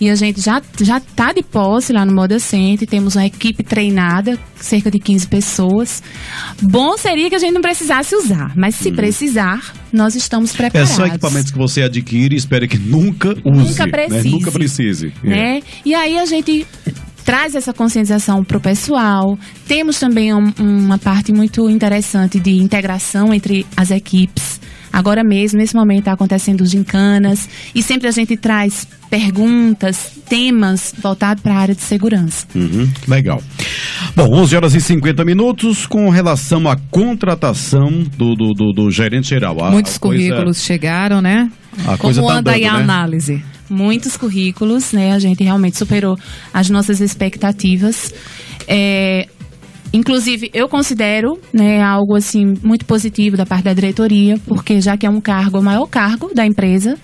E 0.00 0.08
a 0.08 0.14
gente 0.14 0.40
já 0.40 0.62
já 0.80 0.98
está 0.98 1.32
de 1.32 1.42
posse 1.42 1.92
lá 1.92 2.06
no 2.06 2.14
Moda 2.14 2.38
Center, 2.38 2.88
temos 2.88 3.16
uma 3.16 3.26
equipe 3.26 3.62
treinada, 3.62 4.38
cerca 4.56 4.90
de 4.90 4.98
15 4.98 5.28
pessoas. 5.28 6.02
Bom 6.62 6.96
seria 6.96 7.28
que 7.28 7.34
a 7.34 7.38
gente 7.38 7.52
não 7.52 7.60
precisasse 7.60 8.14
usar, 8.16 8.52
mas 8.56 8.74
se 8.74 8.90
hum. 8.90 8.96
precisar, 8.96 9.74
nós 9.92 10.14
estamos 10.14 10.52
preparados. 10.52 10.92
É 10.92 10.94
só 10.94 11.06
equipamentos 11.06 11.50
que 11.50 11.58
você 11.58 11.82
adquire 11.82 12.34
e 12.34 12.38
espera 12.38 12.66
que 12.66 12.78
nunca 12.78 13.30
use. 13.44 13.68
Nunca 13.70 13.88
precise. 13.88 14.24
Né? 14.24 14.30
Nunca 14.30 14.50
precise. 14.50 15.12
Né? 15.22 15.58
É. 15.58 15.62
E 15.84 15.94
aí 15.94 16.18
a 16.18 16.24
gente 16.24 16.66
traz 17.24 17.54
essa 17.54 17.72
conscientização 17.72 18.42
para 18.42 18.56
o 18.56 18.60
pessoal. 18.60 19.38
Temos 19.68 19.98
também 19.98 20.32
um, 20.34 20.52
uma 20.58 20.98
parte 20.98 21.32
muito 21.32 21.68
interessante 21.68 22.40
de 22.40 22.52
integração 22.52 23.32
entre 23.32 23.66
as 23.76 23.90
equipes. 23.90 24.60
Agora 24.92 25.22
mesmo, 25.22 25.58
nesse 25.58 25.74
momento, 25.74 26.00
está 26.00 26.12
acontecendo 26.12 26.64
gincanas 26.66 27.48
e 27.74 27.82
sempre 27.82 28.08
a 28.08 28.10
gente 28.10 28.36
traz 28.36 28.86
perguntas, 29.08 30.12
temas 30.28 30.94
voltados 31.00 31.42
para 31.42 31.54
a 31.54 31.58
área 31.58 31.74
de 31.74 31.82
segurança. 31.82 32.46
Uhum, 32.54 32.88
legal. 33.08 33.42
Bom, 34.14 34.26
11 34.32 34.56
horas 34.56 34.74
e 34.74 34.80
50 34.80 35.24
minutos 35.24 35.86
com 35.86 36.08
relação 36.10 36.68
à 36.68 36.76
contratação 36.90 38.04
do, 38.16 38.34
do, 38.34 38.52
do, 38.52 38.72
do 38.72 38.90
gerente 38.90 39.28
geral. 39.28 39.62
A, 39.62 39.70
Muitos 39.70 39.96
a 39.96 39.98
currículos 40.00 40.44
coisa, 40.44 40.60
chegaram, 40.60 41.20
né? 41.20 41.50
A 41.86 41.96
Como 41.96 42.14
tá 42.14 42.20
anda 42.20 42.32
andando, 42.32 42.48
aí 42.48 42.64
a 42.64 42.74
né? 42.74 42.82
análise? 42.82 43.42
Muitos 43.68 44.16
currículos, 44.16 44.92
né? 44.92 45.12
A 45.12 45.18
gente 45.18 45.44
realmente 45.44 45.76
superou 45.76 46.16
as 46.52 46.68
nossas 46.68 47.00
expectativas. 47.00 48.12
É, 48.66 49.28
Inclusive, 49.92 50.50
eu 50.54 50.68
considero 50.68 51.38
né, 51.52 51.82
algo 51.82 52.14
assim 52.14 52.54
muito 52.62 52.84
positivo 52.84 53.36
da 53.36 53.44
parte 53.44 53.64
da 53.64 53.74
diretoria, 53.74 54.38
porque 54.46 54.80
já 54.80 54.96
que 54.96 55.04
é 55.04 55.10
um 55.10 55.20
cargo, 55.20 55.58
o 55.58 55.62
maior 55.62 55.86
cargo 55.86 56.32
da 56.34 56.46
empresa, 56.46 56.96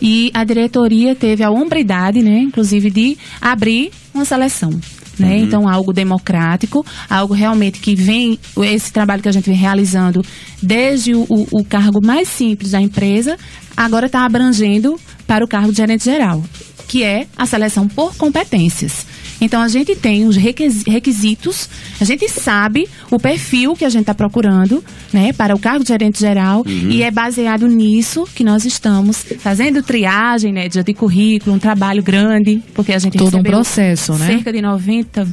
e 0.00 0.30
a 0.34 0.44
diretoria 0.44 1.14
teve 1.14 1.42
a 1.42 1.50
hombridade, 1.50 2.22
né, 2.22 2.38
inclusive, 2.40 2.90
de 2.90 3.16
abrir 3.40 3.90
uma 4.12 4.24
seleção. 4.24 4.70
Né? 5.18 5.36
Uhum. 5.36 5.44
Então, 5.44 5.68
algo 5.68 5.92
democrático, 5.92 6.84
algo 7.08 7.32
realmente 7.32 7.80
que 7.80 7.94
vem, 7.94 8.38
esse 8.58 8.92
trabalho 8.92 9.22
que 9.22 9.28
a 9.28 9.32
gente 9.32 9.48
vem 9.48 9.56
realizando 9.58 10.22
desde 10.62 11.14
o, 11.14 11.22
o, 11.22 11.60
o 11.60 11.64
cargo 11.64 12.04
mais 12.04 12.28
simples 12.28 12.72
da 12.72 12.80
empresa, 12.80 13.38
agora 13.76 14.06
está 14.06 14.26
abrangendo 14.26 14.98
para 15.26 15.44
o 15.44 15.48
cargo 15.48 15.70
de 15.70 15.78
gerente 15.78 16.04
geral, 16.04 16.42
que 16.86 17.02
é 17.02 17.26
a 17.36 17.46
seleção 17.46 17.88
por 17.88 18.14
competências. 18.16 19.06
Então 19.40 19.60
a 19.60 19.68
gente 19.68 19.94
tem 19.94 20.26
os 20.26 20.36
requisitos, 20.36 21.68
a 22.00 22.04
gente 22.04 22.28
sabe 22.28 22.88
o 23.10 23.18
perfil 23.18 23.74
que 23.74 23.84
a 23.84 23.88
gente 23.88 24.02
está 24.02 24.14
procurando, 24.14 24.82
né, 25.12 25.32
para 25.32 25.54
o 25.54 25.58
cargo 25.58 25.82
de 25.82 25.88
gerente 25.88 26.18
geral 26.18 26.62
uhum. 26.66 26.90
e 26.90 27.02
é 27.02 27.10
baseado 27.10 27.66
nisso 27.68 28.26
que 28.34 28.42
nós 28.42 28.64
estamos 28.64 29.24
fazendo 29.38 29.82
triagem, 29.82 30.52
né, 30.52 30.68
de, 30.68 30.94
currículo, 30.94 31.54
um 31.54 31.58
trabalho 31.58 32.02
grande, 32.02 32.62
porque 32.74 32.92
a 32.92 32.98
gente 32.98 33.18
todo 33.18 33.36
um 33.36 33.42
processo, 33.42 34.14
né? 34.14 34.26
Cerca 34.26 34.52
de 34.52 34.62
90 34.62 35.26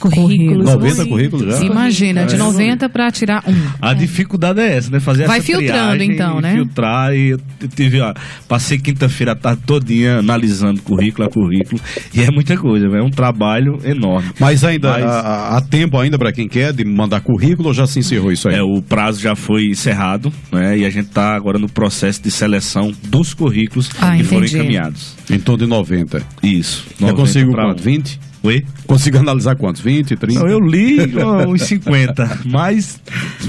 currículos. 0.00 0.66
90 0.66 1.06
currículos 1.06 1.46
já? 1.46 1.64
Imagina, 1.64 2.24
de 2.24 2.36
90 2.36 2.88
para 2.88 3.10
tirar 3.10 3.44
um. 3.46 3.54
A 3.80 3.92
é. 3.92 3.94
dificuldade 3.94 4.60
é 4.60 4.76
essa, 4.76 4.90
né? 4.90 4.98
Fazer 4.98 5.26
Vai 5.26 5.38
essa 5.38 5.46
filtrando 5.46 5.90
triagem, 5.96 6.12
então, 6.12 6.40
né? 6.40 6.54
Filtrar 6.54 7.12
e 7.14 7.30
eu 7.30 7.38
tive, 7.74 8.00
ó, 8.00 8.12
passei 8.48 8.78
quinta-feira 8.78 9.32
a 9.32 9.36
tarde 9.36 9.62
todinha 9.66 10.18
analisando 10.18 10.80
currículo 10.82 11.28
a 11.28 11.30
currículo 11.30 11.80
e 12.14 12.22
é 12.22 12.30
muita 12.30 12.56
coisa, 12.56 12.86
é 12.86 13.02
um 13.02 13.10
trabalho 13.10 13.78
enorme. 13.84 14.30
Mas 14.40 14.64
ainda 14.64 14.90
Mas, 14.90 15.04
há, 15.04 15.56
há 15.56 15.60
tempo 15.60 15.98
ainda 15.98 16.18
para 16.18 16.32
quem 16.32 16.48
quer 16.48 16.72
de 16.72 16.84
mandar 16.84 17.20
currículo 17.20 17.68
ou 17.68 17.74
já 17.74 17.86
se 17.86 17.98
encerrou 17.98 18.32
isso 18.32 18.48
aí? 18.48 18.56
É, 18.56 18.62
o 18.62 18.80
prazo 18.82 19.20
já 19.20 19.36
foi 19.36 19.66
encerrado, 19.66 20.32
né? 20.50 20.78
E 20.78 20.86
a 20.86 20.90
gente 20.90 21.08
está 21.08 21.34
agora 21.34 21.58
no 21.58 21.68
processo 21.68 22.22
de 22.22 22.30
seleção 22.30 22.92
dos 23.04 23.34
currículos 23.34 23.90
ah, 24.00 24.10
que 24.16 24.22
entendi. 24.22 24.28
foram 24.28 24.46
encaminhados. 24.46 25.14
Em 25.30 25.38
torno 25.38 25.64
de 25.64 25.70
90. 25.70 26.22
Isso. 26.42 26.86
90 27.00 27.12
eu 27.12 27.16
consigo 27.16 27.52
quanto? 27.52 27.82
20? 27.82 28.29
Oi? 28.42 28.64
Consigo 28.86 29.18
analisar 29.18 29.54
quantos? 29.54 29.82
20, 29.82 30.16
30? 30.16 30.40
Não, 30.40 30.48
eu 30.48 30.58
li 30.58 30.98
uns 31.46 31.62
50, 31.62 32.40
mas 32.46 33.00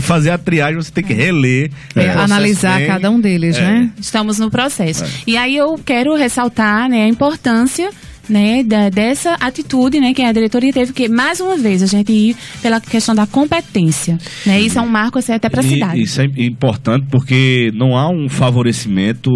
fazer 0.02 0.32
a 0.32 0.38
triagem 0.38 0.76
você 0.76 0.92
tem 0.92 1.04
que 1.04 1.14
reler. 1.14 1.72
É, 1.96 2.10
analisar 2.10 2.78
bem, 2.78 2.88
cada 2.88 3.10
um 3.10 3.20
deles, 3.20 3.58
é. 3.58 3.62
né? 3.62 3.92
Estamos 4.00 4.38
no 4.40 4.52
processo. 4.52 5.04
É. 5.04 5.08
E 5.28 5.38
aí 5.38 5.56
eu 5.56 5.80
quero 5.86 6.16
ressaltar 6.16 6.90
né, 6.90 7.04
a 7.04 7.08
importância 7.08 7.90
né, 8.28 8.64
da, 8.64 8.90
dessa 8.90 9.34
atitude 9.36 10.00
né, 10.00 10.14
que 10.14 10.22
a 10.22 10.32
diretoria 10.32 10.72
teve, 10.72 10.94
que, 10.94 11.08
mais 11.08 11.40
uma 11.40 11.58
vez, 11.58 11.82
a 11.82 11.86
gente 11.86 12.12
ir 12.12 12.36
pela 12.62 12.80
questão 12.80 13.16
da 13.16 13.26
competência. 13.26 14.18
Né? 14.46 14.62
Isso 14.62 14.78
é 14.78 14.82
um 14.82 14.90
marco 14.90 15.20
assim, 15.20 15.34
até 15.34 15.50
para 15.50 15.62
a 15.62 15.64
cidade. 15.64 16.02
Isso 16.02 16.22
é 16.22 16.26
importante 16.38 17.08
porque 17.10 17.72
não 17.74 17.98
há 17.98 18.10
um 18.10 18.28
favorecimento 18.30 19.32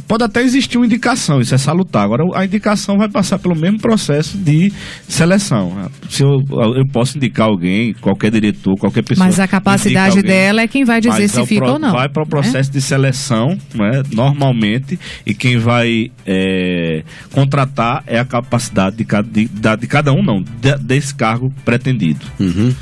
pode 0.00 0.24
até 0.24 0.42
existir 0.42 0.76
uma 0.78 0.86
indicação, 0.86 1.40
isso 1.40 1.54
é 1.54 1.58
salutar. 1.58 2.04
Agora, 2.04 2.24
a 2.34 2.44
indicação 2.44 2.96
vai 2.96 3.08
passar 3.08 3.38
pelo 3.38 3.54
mesmo 3.54 3.78
processo 3.78 4.36
de 4.36 4.72
seleção. 5.08 5.90
Se 6.08 6.22
eu, 6.22 6.40
eu 6.76 6.86
posso 6.92 7.16
indicar 7.16 7.48
alguém, 7.48 7.94
qualquer 7.94 8.30
diretor, 8.30 8.74
qualquer 8.78 9.02
pessoa. 9.02 9.26
Mas 9.26 9.40
a 9.40 9.46
capacidade 9.46 10.22
dela 10.22 10.62
é 10.62 10.68
quem 10.68 10.84
vai 10.84 11.00
dizer 11.00 11.28
se 11.28 11.40
é 11.40 11.46
fica 11.46 11.64
pro, 11.64 11.74
ou 11.74 11.78
não. 11.78 11.92
Vai 11.92 12.08
para 12.08 12.22
o 12.22 12.28
processo 12.28 12.70
né? 12.70 12.72
de 12.72 12.80
seleção, 12.80 13.56
né, 13.74 14.02
normalmente, 14.12 14.98
e 15.26 15.34
quem 15.34 15.58
vai 15.58 16.10
é, 16.26 17.02
contratar 17.32 18.02
é 18.06 18.18
a 18.18 18.24
capacidade 18.24 18.96
de 18.96 19.04
cada, 19.04 19.28
de, 19.28 19.48
de 19.48 19.86
cada 19.86 20.12
um, 20.12 20.22
não, 20.22 20.42
de, 20.42 20.76
desse 20.82 21.14
cargo 21.14 21.52
pretendido. 21.64 22.24
Uhum. 22.38 22.74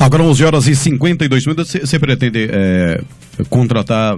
Agora, 0.00 0.22
11 0.22 0.44
horas 0.46 0.66
e 0.66 0.74
52 0.74 1.46
minutos, 1.46 1.72
você 1.72 1.98
pretende 1.98 2.48
é, 2.50 3.02
contratar. 3.50 4.16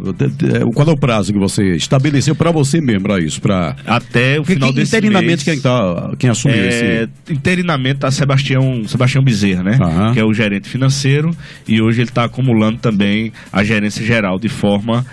Qual 0.73 0.89
é 0.89 0.93
o 0.93 0.97
prazo 0.97 1.33
que 1.33 1.39
você 1.41 1.75
estabeleceu 1.75 2.37
para 2.37 2.53
você 2.53 2.81
mesmo, 2.81 3.03
para 3.03 3.19
isso? 3.19 3.41
Pra... 3.41 3.75
Até 3.85 4.39
o 4.39 4.45
final 4.45 4.73
desse 4.73 4.97
Interinamente, 4.97 5.27
mês, 5.27 5.43
quem, 5.43 5.61
tá, 5.61 6.13
quem 6.17 6.31
assumiu 6.31 6.57
é, 6.57 6.69
esse? 6.69 7.33
Interinamente 7.33 8.07
a 8.07 8.13
Sebastião, 8.13 8.87
Sebastião 8.87 9.25
Bezerra, 9.25 9.65
né? 9.65 9.79
Uhum. 9.81 10.15
Que 10.15 10.21
é 10.21 10.25
o 10.25 10.33
gerente 10.33 10.69
financeiro 10.69 11.37
e 11.67 11.83
hoje 11.83 12.01
ele 12.01 12.11
está 12.11 12.25
acumulando 12.25 12.79
também 12.79 13.33
a 13.53 13.65
gerência 13.65 14.07
geral 14.07 14.39
de 14.39 14.49
forma 14.49 15.05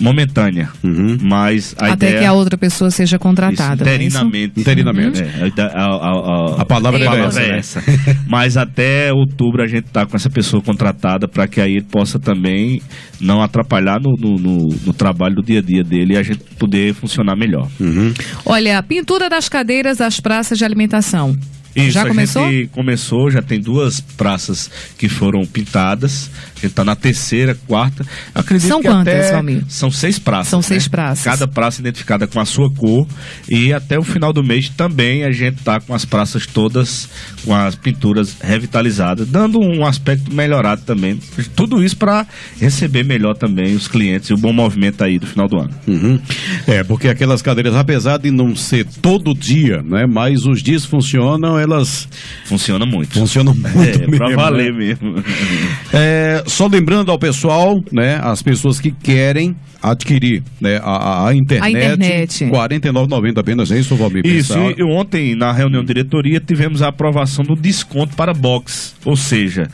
momentânea. 0.00 0.68
Uhum. 0.82 1.16
Mas 1.22 1.74
a 1.78 1.92
Até 1.92 2.06
ideia... 2.08 2.20
que 2.20 2.24
a 2.26 2.32
outra 2.32 2.58
pessoa 2.58 2.90
seja 2.90 3.18
contratada. 3.18 3.84
Isso, 3.84 4.18
interinamente. 4.18 4.52
É 4.56 4.60
interinamente. 4.60 5.22
Uhum. 5.22 5.28
É, 5.28 5.60
a, 5.60 5.64
a, 5.64 6.58
a, 6.58 6.62
a, 6.62 6.64
palavra, 6.64 7.00
é, 7.00 7.04
palavra 7.04 7.42
é 7.42 7.58
essa. 7.58 7.80
É 7.80 7.82
essa. 7.82 7.82
Mas 8.28 8.56
até 8.56 9.12
outubro 9.12 9.62
a 9.62 9.66
gente 9.66 9.86
está 9.86 10.06
com 10.06 10.16
essa 10.16 10.30
pessoa 10.30 10.62
contratada 10.62 11.28
para 11.28 11.46
que 11.46 11.60
aí 11.60 11.72
ele 11.72 11.84
possa 11.84 12.18
também 12.18 12.80
não 13.20 13.42
atrapalhar 13.42 14.00
no, 14.00 14.14
no, 14.18 14.36
no, 14.36 14.68
no, 14.86 14.92
trabalho 14.92 15.36
do 15.36 15.42
dia 15.42 15.60
a 15.60 15.62
dia 15.62 15.82
dele 15.82 16.14
e 16.14 16.18
a 16.18 16.22
gente 16.22 16.42
poder 16.58 16.94
funcionar 16.94 17.36
melhor. 17.36 17.68
Uhum. 17.80 18.12
Olha, 18.44 18.82
pintura 18.82 19.28
das 19.28 19.48
cadeiras 19.48 19.98
das 19.98 20.20
praças 20.20 20.58
de 20.58 20.64
alimentação. 20.64 21.34
Isso, 21.74 21.90
já 21.90 22.06
começou? 22.06 22.44
A 22.44 22.52
gente 22.52 22.66
começou, 22.68 23.30
já 23.30 23.42
tem 23.42 23.60
duas 23.60 24.00
praças 24.00 24.70
que 24.98 25.08
foram 25.08 25.44
pintadas. 25.44 26.30
A 26.56 26.60
gente 26.60 26.66
está 26.66 26.84
na 26.84 26.94
terceira, 26.94 27.56
quarta. 27.66 28.06
Acredito 28.34 28.68
são 28.68 28.82
quantas, 28.82 29.30
Valmir? 29.30 29.64
São 29.68 29.90
seis 29.90 30.18
praças. 30.18 30.48
São 30.48 30.62
seis 30.62 30.84
né? 30.84 30.90
praças. 30.90 31.24
Cada 31.24 31.48
praça 31.48 31.80
identificada 31.80 32.26
com 32.26 32.38
a 32.38 32.44
sua 32.44 32.70
cor. 32.72 33.06
E 33.48 33.72
até 33.72 33.98
o 33.98 34.02
final 34.02 34.32
do 34.32 34.44
mês 34.44 34.68
também 34.68 35.24
a 35.24 35.32
gente 35.32 35.58
está 35.58 35.80
com 35.80 35.94
as 35.94 36.04
praças 36.04 36.46
todas 36.46 37.08
com 37.44 37.54
as 37.54 37.74
pinturas 37.74 38.36
revitalizadas, 38.40 39.26
dando 39.26 39.58
um 39.60 39.84
aspecto 39.84 40.32
melhorado 40.32 40.82
também. 40.82 41.18
Tudo 41.54 41.82
isso 41.82 41.96
para 41.96 42.26
receber 42.60 43.04
melhor 43.04 43.34
também 43.34 43.74
os 43.74 43.88
clientes 43.88 44.30
e 44.30 44.34
o 44.34 44.36
bom 44.36 44.52
movimento 44.52 45.02
aí 45.02 45.18
do 45.18 45.26
final 45.26 45.48
do 45.48 45.58
ano. 45.58 45.70
Uhum. 45.86 46.20
É, 46.66 46.84
porque 46.84 47.08
aquelas 47.08 47.42
cadeiras, 47.42 47.74
apesar 47.74 48.18
de 48.18 48.30
não 48.30 48.54
ser 48.54 48.86
todo 49.00 49.34
dia, 49.34 49.82
né, 49.82 50.06
mas 50.06 50.46
os 50.46 50.62
dias 50.62 50.84
funcionam 50.84 51.58
elas. 51.62 52.08
Funciona 52.44 52.84
muito. 52.84 53.14
Funcionam 53.14 53.54
muito. 53.56 53.78
É, 53.78 53.98
mesmo, 53.98 54.16
pra 54.16 54.34
valer 54.34 54.72
né? 54.72 54.78
mesmo. 54.78 55.22
É, 55.94 56.42
só 56.46 56.66
lembrando 56.66 57.10
ao 57.10 57.18
pessoal, 57.18 57.78
né? 57.92 58.18
As 58.22 58.42
pessoas 58.42 58.80
que 58.80 58.90
querem 58.90 59.54
adquirir 59.82 60.42
né, 60.60 60.80
a, 60.82 61.28
a 61.28 61.34
internet. 61.34 61.64
A 61.64 61.70
internet. 61.70 62.44
49,90 62.46 63.38
apenas, 63.38 63.70
é 63.70 63.78
isso, 63.78 63.96
Valmir? 63.96 64.24
Isso, 64.24 64.54
e 64.76 64.82
ontem 64.82 65.34
na 65.34 65.52
reunião 65.52 65.82
de 65.82 65.88
diretoria 65.88 66.40
tivemos 66.40 66.80
a 66.82 66.88
aprovação 66.88 67.44
do 67.44 67.54
desconto 67.54 68.14
para 68.14 68.32
box, 68.32 68.94
ou 69.04 69.16
seja, 69.16 69.68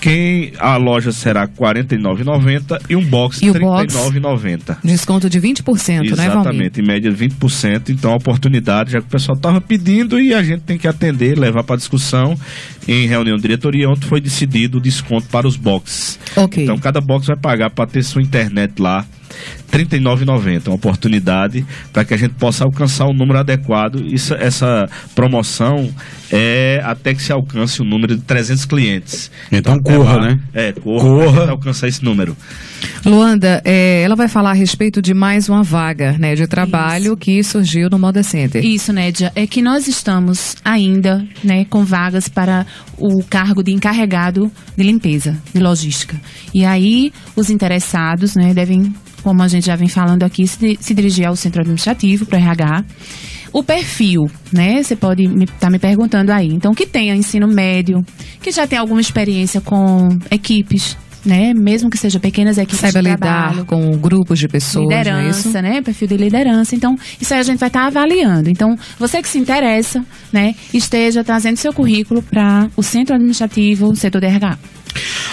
quem 0.00 0.52
a 0.58 0.76
loja 0.76 1.12
será 1.12 1.42
R$ 1.42 1.50
49,90 1.58 2.80
e 2.88 2.96
um 2.96 3.04
box 3.04 3.40
R$ 3.40 3.52
39,90. 3.52 4.78
Desconto 4.84 5.30
de 5.30 5.40
20%, 5.40 5.68
Exatamente, 5.74 6.16
né, 6.16 6.26
Exatamente, 6.26 6.80
em 6.80 6.84
média 6.84 7.12
20%. 7.12 7.90
Então, 7.90 8.12
a 8.12 8.16
oportunidade, 8.16 8.92
já 8.92 9.00
que 9.00 9.06
o 9.06 9.10
pessoal 9.10 9.36
estava 9.36 9.60
pedindo 9.60 10.20
e 10.20 10.34
a 10.34 10.42
gente 10.42 10.62
tem 10.62 10.76
que 10.76 10.86
atender, 10.86 11.38
levar 11.38 11.64
para 11.64 11.76
discussão. 11.76 12.38
Em 12.86 13.06
reunião 13.06 13.36
de 13.36 13.42
diretoria, 13.42 13.88
ontem 13.88 14.06
foi 14.06 14.20
decidido 14.20 14.76
o 14.76 14.80
desconto 14.80 15.26
para 15.28 15.48
os 15.48 15.56
boxes. 15.56 16.18
Ok. 16.36 16.62
Então, 16.62 16.78
cada 16.78 17.00
box 17.00 17.26
vai 17.26 17.36
pagar 17.36 17.70
para 17.70 17.86
ter 17.86 18.02
sua 18.02 18.20
internet 18.20 18.74
lá 18.78 19.06
R$ 19.72 19.84
39,90, 19.84 20.68
uma 20.68 20.76
oportunidade 20.76 21.66
para 21.92 22.04
que 22.04 22.14
a 22.14 22.16
gente 22.16 22.34
possa 22.34 22.64
alcançar 22.64 23.06
o 23.06 23.10
um 23.10 23.14
número 23.14 23.38
adequado. 23.38 24.04
Isso, 24.06 24.34
essa 24.34 24.88
promoção 25.14 25.92
é 26.36 26.82
até 26.84 27.14
que 27.14 27.22
se 27.22 27.32
alcance 27.32 27.80
o 27.80 27.84
número 27.84 28.16
de 28.16 28.22
300 28.22 28.64
clientes. 28.64 29.30
Então, 29.52 29.76
então 29.76 29.96
corra, 29.96 30.16
lá, 30.16 30.26
né? 30.26 30.40
É, 30.52 30.72
corra, 30.72 31.04
corra. 31.04 31.50
alcançar 31.50 31.86
esse 31.86 32.04
número. 32.04 32.36
Luanda, 33.06 33.62
é, 33.64 34.02
ela 34.02 34.16
vai 34.16 34.26
falar 34.26 34.50
a 34.50 34.54
respeito 34.54 35.00
de 35.00 35.14
mais 35.14 35.48
uma 35.48 35.62
vaga 35.62 36.18
né, 36.18 36.34
de 36.34 36.48
trabalho 36.48 37.12
Isso. 37.12 37.16
que 37.16 37.44
surgiu 37.44 37.88
no 37.88 38.00
Moda 38.00 38.24
Center. 38.24 38.64
Isso, 38.64 38.92
Nédia. 38.92 39.30
É 39.36 39.46
que 39.46 39.62
nós 39.62 39.86
estamos 39.86 40.56
ainda 40.64 41.24
né, 41.44 41.66
com 41.66 41.84
vagas 41.84 42.28
para 42.28 42.66
o 42.98 43.22
cargo 43.22 43.62
de 43.62 43.70
encarregado 43.70 44.50
de 44.76 44.82
limpeza, 44.82 45.38
de 45.54 45.60
logística. 45.60 46.20
E 46.52 46.64
aí, 46.64 47.12
os 47.36 47.48
interessados 47.48 48.34
né, 48.34 48.52
devem 48.52 48.92
como 49.22 49.42
a 49.42 49.48
gente 49.48 49.64
já 49.64 49.74
vem 49.74 49.88
falando 49.88 50.22
aqui, 50.22 50.46
se, 50.46 50.76
se 50.78 50.94
dirigir 50.94 51.26
ao 51.26 51.34
centro 51.34 51.62
administrativo, 51.62 52.26
para 52.26 52.38
RH. 52.38 52.84
O 53.54 53.62
perfil, 53.62 54.28
né? 54.52 54.82
Você 54.82 54.96
pode 54.96 55.22
estar 55.22 55.36
me, 55.36 55.46
tá 55.46 55.70
me 55.70 55.78
perguntando 55.78 56.32
aí. 56.32 56.48
Então, 56.48 56.74
que 56.74 56.84
tenha 56.84 57.14
ensino 57.14 57.46
médio, 57.46 58.04
que 58.42 58.50
já 58.50 58.66
tenha 58.66 58.80
alguma 58.80 59.00
experiência 59.00 59.60
com 59.60 60.08
equipes, 60.28 60.96
né? 61.24 61.54
Mesmo 61.54 61.88
que 61.88 61.96
seja 61.96 62.18
pequenas 62.18 62.58
equipes 62.58 62.80
Saiba 62.80 63.00
de 63.00 63.10
lidar 63.10 63.64
com 63.64 63.96
grupos 63.96 64.40
de 64.40 64.48
pessoas, 64.48 64.90
é 64.90 64.98
liderança, 64.98 65.62
né? 65.62 65.80
Perfil 65.82 66.08
de 66.08 66.16
liderança. 66.16 66.74
Então, 66.74 66.96
isso 67.20 67.32
aí 67.32 67.38
a 67.38 67.44
gente 67.44 67.60
vai 67.60 67.68
estar 67.68 67.82
tá 67.82 67.86
avaliando. 67.86 68.50
Então, 68.50 68.76
você 68.98 69.22
que 69.22 69.28
se 69.28 69.38
interessa, 69.38 70.04
né? 70.32 70.56
Esteja 70.72 71.22
trazendo 71.22 71.56
seu 71.56 71.72
currículo 71.72 72.22
para 72.22 72.68
o 72.76 72.82
centro 72.82 73.14
administrativo, 73.14 73.94
setor 73.94 74.20
de 74.20 74.26
RH. 74.26 74.58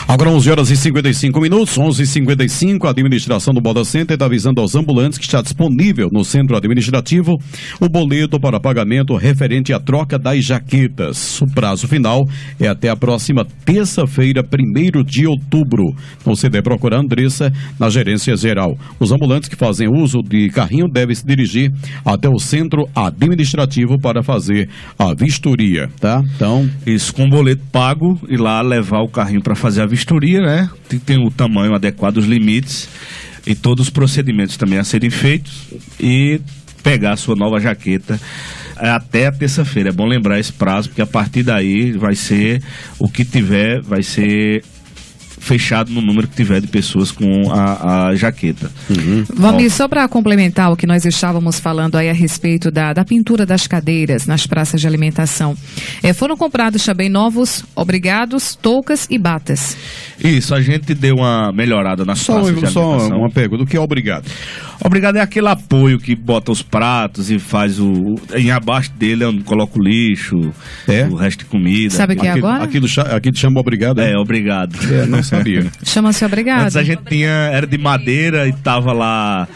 Agora 0.08 0.30
11 0.30 0.52
horas 0.52 0.70
e 0.70 0.78
55 0.78 1.40
minutos, 1.40 1.78
11 1.78 2.04
e 2.04 2.06
55 2.06 2.88
a 2.88 2.92
administração 2.92 3.54
do 3.54 3.62
Moda 3.62 3.84
Center 3.86 4.16
está 4.16 4.26
avisando 4.26 4.60
aos 4.60 4.76
ambulantes 4.76 5.18
que 5.18 5.26
está 5.26 5.42
disponível 5.42 6.10
no 6.12 6.24
centro 6.24 6.58
administrativo 6.58 7.38
o 7.80 7.90
boleto 7.90 8.40
para 8.40 8.60
pagamento 8.60 9.16
referente 9.16 9.74
à 9.74 9.80
troca 9.80 10.18
das 10.18 10.44
jaquetas. 10.44 11.42
O 11.42 11.46
prazo 11.48 11.88
final 11.88 12.22
é 12.60 12.68
até 12.68 12.90
a 12.90 12.96
próxima 12.96 13.46
terça-feira, 13.66 14.42
1 14.42 15.04
de 15.04 15.28
outubro. 15.28 15.84
Então 16.20 16.36
você 16.36 16.50
deve 16.50 16.64
procurar 16.64 16.98
a 16.98 17.02
Andressa 17.02 17.52
na 17.80 17.90
gerência 17.90 18.36
geral. 18.36 18.78
Os 19.00 19.12
ambulantes 19.12 19.50
que 19.50 19.56
fazem 19.56 19.88
uso 19.88 20.20
de 20.22 20.50
carrinho 20.50 20.88
devem 20.88 21.16
se 21.16 21.26
dirigir 21.26 21.72
até 22.06 22.28
o 22.28 22.38
centro 22.38 22.84
administrativo 22.96 24.00
para 24.00 24.24
fazer 24.24 24.70
a 24.98 25.14
vistoria, 25.14 25.90
tá? 26.00 26.22
Então, 26.36 26.70
isso 26.86 27.14
com 27.14 27.26
o 27.26 27.30
boleto 27.30 27.64
pago 27.72 28.20
e 28.30 28.38
lá 28.38 28.62
levar 28.62 29.02
o 29.02 29.10
carrinho 29.10 29.42
para 29.42 29.51
fazer 29.56 29.82
a 29.82 29.86
vistoria 29.86 30.42
né? 30.42 30.70
Tem, 30.88 31.00
tem 31.00 31.18
o 31.26 31.32
tamanho 31.32 31.74
adequado, 31.74 32.18
os 32.18 32.26
limites 32.26 32.90
e 33.46 33.56
todos 33.56 33.88
os 33.88 33.90
procedimentos 33.90 34.58
também 34.58 34.80
a 34.80 34.84
serem 34.84 35.10
feitos 35.10 35.68
e 36.00 36.40
pegar 36.84 37.14
a 37.14 37.18
sua 37.18 37.36
nova 37.36 37.60
jaqueta 37.60 38.20
até 38.76 39.28
a 39.28 39.32
terça-feira. 39.32 39.90
É 39.90 39.92
bom 39.92 40.08
lembrar 40.08 40.40
esse 40.40 40.52
prazo, 40.52 40.90
porque 40.90 41.02
a 41.02 41.08
partir 41.08 41.44
daí 41.44 41.92
vai 41.92 42.16
ser 42.16 42.62
o 42.98 43.08
que 43.08 43.24
tiver, 43.24 43.82
vai 43.82 44.02
ser 44.02 44.64
fechado 45.42 45.92
no 45.92 46.02
número 46.02 46.28
que 46.28 46.36
tiver 46.36 46.62
de 46.62 46.68
pessoas 46.68 47.12
com 47.12 47.52
a, 47.52 48.10
a 48.10 48.16
jaqueta. 48.16 48.72
Uhum. 48.90 49.26
Vamos 49.34 49.74
só 49.74 49.88
para 49.88 50.08
complementar 50.08 50.72
o 50.72 50.78
que 50.78 50.86
nós 50.86 51.04
estávamos 51.04 51.60
falando 51.60 51.98
aí 51.98 52.10
a 52.10 52.14
respeito 52.14 52.70
da, 52.70 52.94
da 52.94 53.04
pintura 53.04 53.46
das 53.46 53.66
cadeiras 53.66 54.28
nas 54.28 54.46
praças 54.46 54.80
de 54.80 54.88
alimentação. 54.88 55.58
É, 56.04 56.14
foram 56.14 56.38
comprados 56.38 56.86
também 56.86 57.10
novos 57.10 57.66
obrigados, 57.76 58.56
toucas 58.56 59.08
e 59.10 59.18
batas. 59.18 59.76
Isso, 60.24 60.54
a 60.54 60.62
gente 60.62 60.94
deu 60.94 61.16
uma 61.16 61.52
melhorada 61.52 62.06
nas 62.06 62.20
só, 62.20 62.34
praças 62.34 62.46
de 62.46 62.52
alimentação. 62.52 63.00
Só 63.00 63.18
uma 63.18 63.30
pergunta, 63.30 63.64
o 63.64 63.66
que 63.66 63.76
é 63.76 63.80
obrigado? 63.80 64.30
Obrigado 64.84 65.18
é 65.18 65.22
aquele 65.22 65.48
apoio 65.48 66.00
que 66.00 66.16
bota 66.16 66.52
os 66.52 66.62
pratos 66.62 67.30
e 67.30 67.38
faz 67.38 67.80
o. 67.80 68.16
Em 68.36 68.52
abaixo 68.52 68.92
dele 68.94 69.24
eu 69.24 69.44
coloco 69.44 69.80
o 69.80 69.84
lixo, 69.84 70.52
é? 70.88 71.06
o 71.06 71.16
resto 71.16 71.40
de 71.40 71.46
comida. 71.46 71.94
Sabe 71.94 72.14
o 72.14 72.18
que 72.18 72.26
é 72.26 72.32
agora? 72.32 72.64
Aqui, 72.64 72.80
do, 72.80 72.88
aqui 73.16 73.32
te 73.32 73.40
chama 73.40 73.60
obrigado. 73.60 74.02
É, 74.02 74.14
é 74.14 74.18
obrigado. 74.18 74.76
É, 74.92 75.06
não 75.06 75.22
sabia. 75.22 75.68
Chama-se 75.84 76.26
obrigado. 76.26 76.64
Antes 76.64 76.76
a 76.76 76.84
gente 76.84 77.04
tinha. 77.04 77.30
Era 77.30 77.68
de 77.68 77.78
madeira 77.78 78.48
e 78.48 78.54
tava 78.54 78.92
lá 78.92 79.48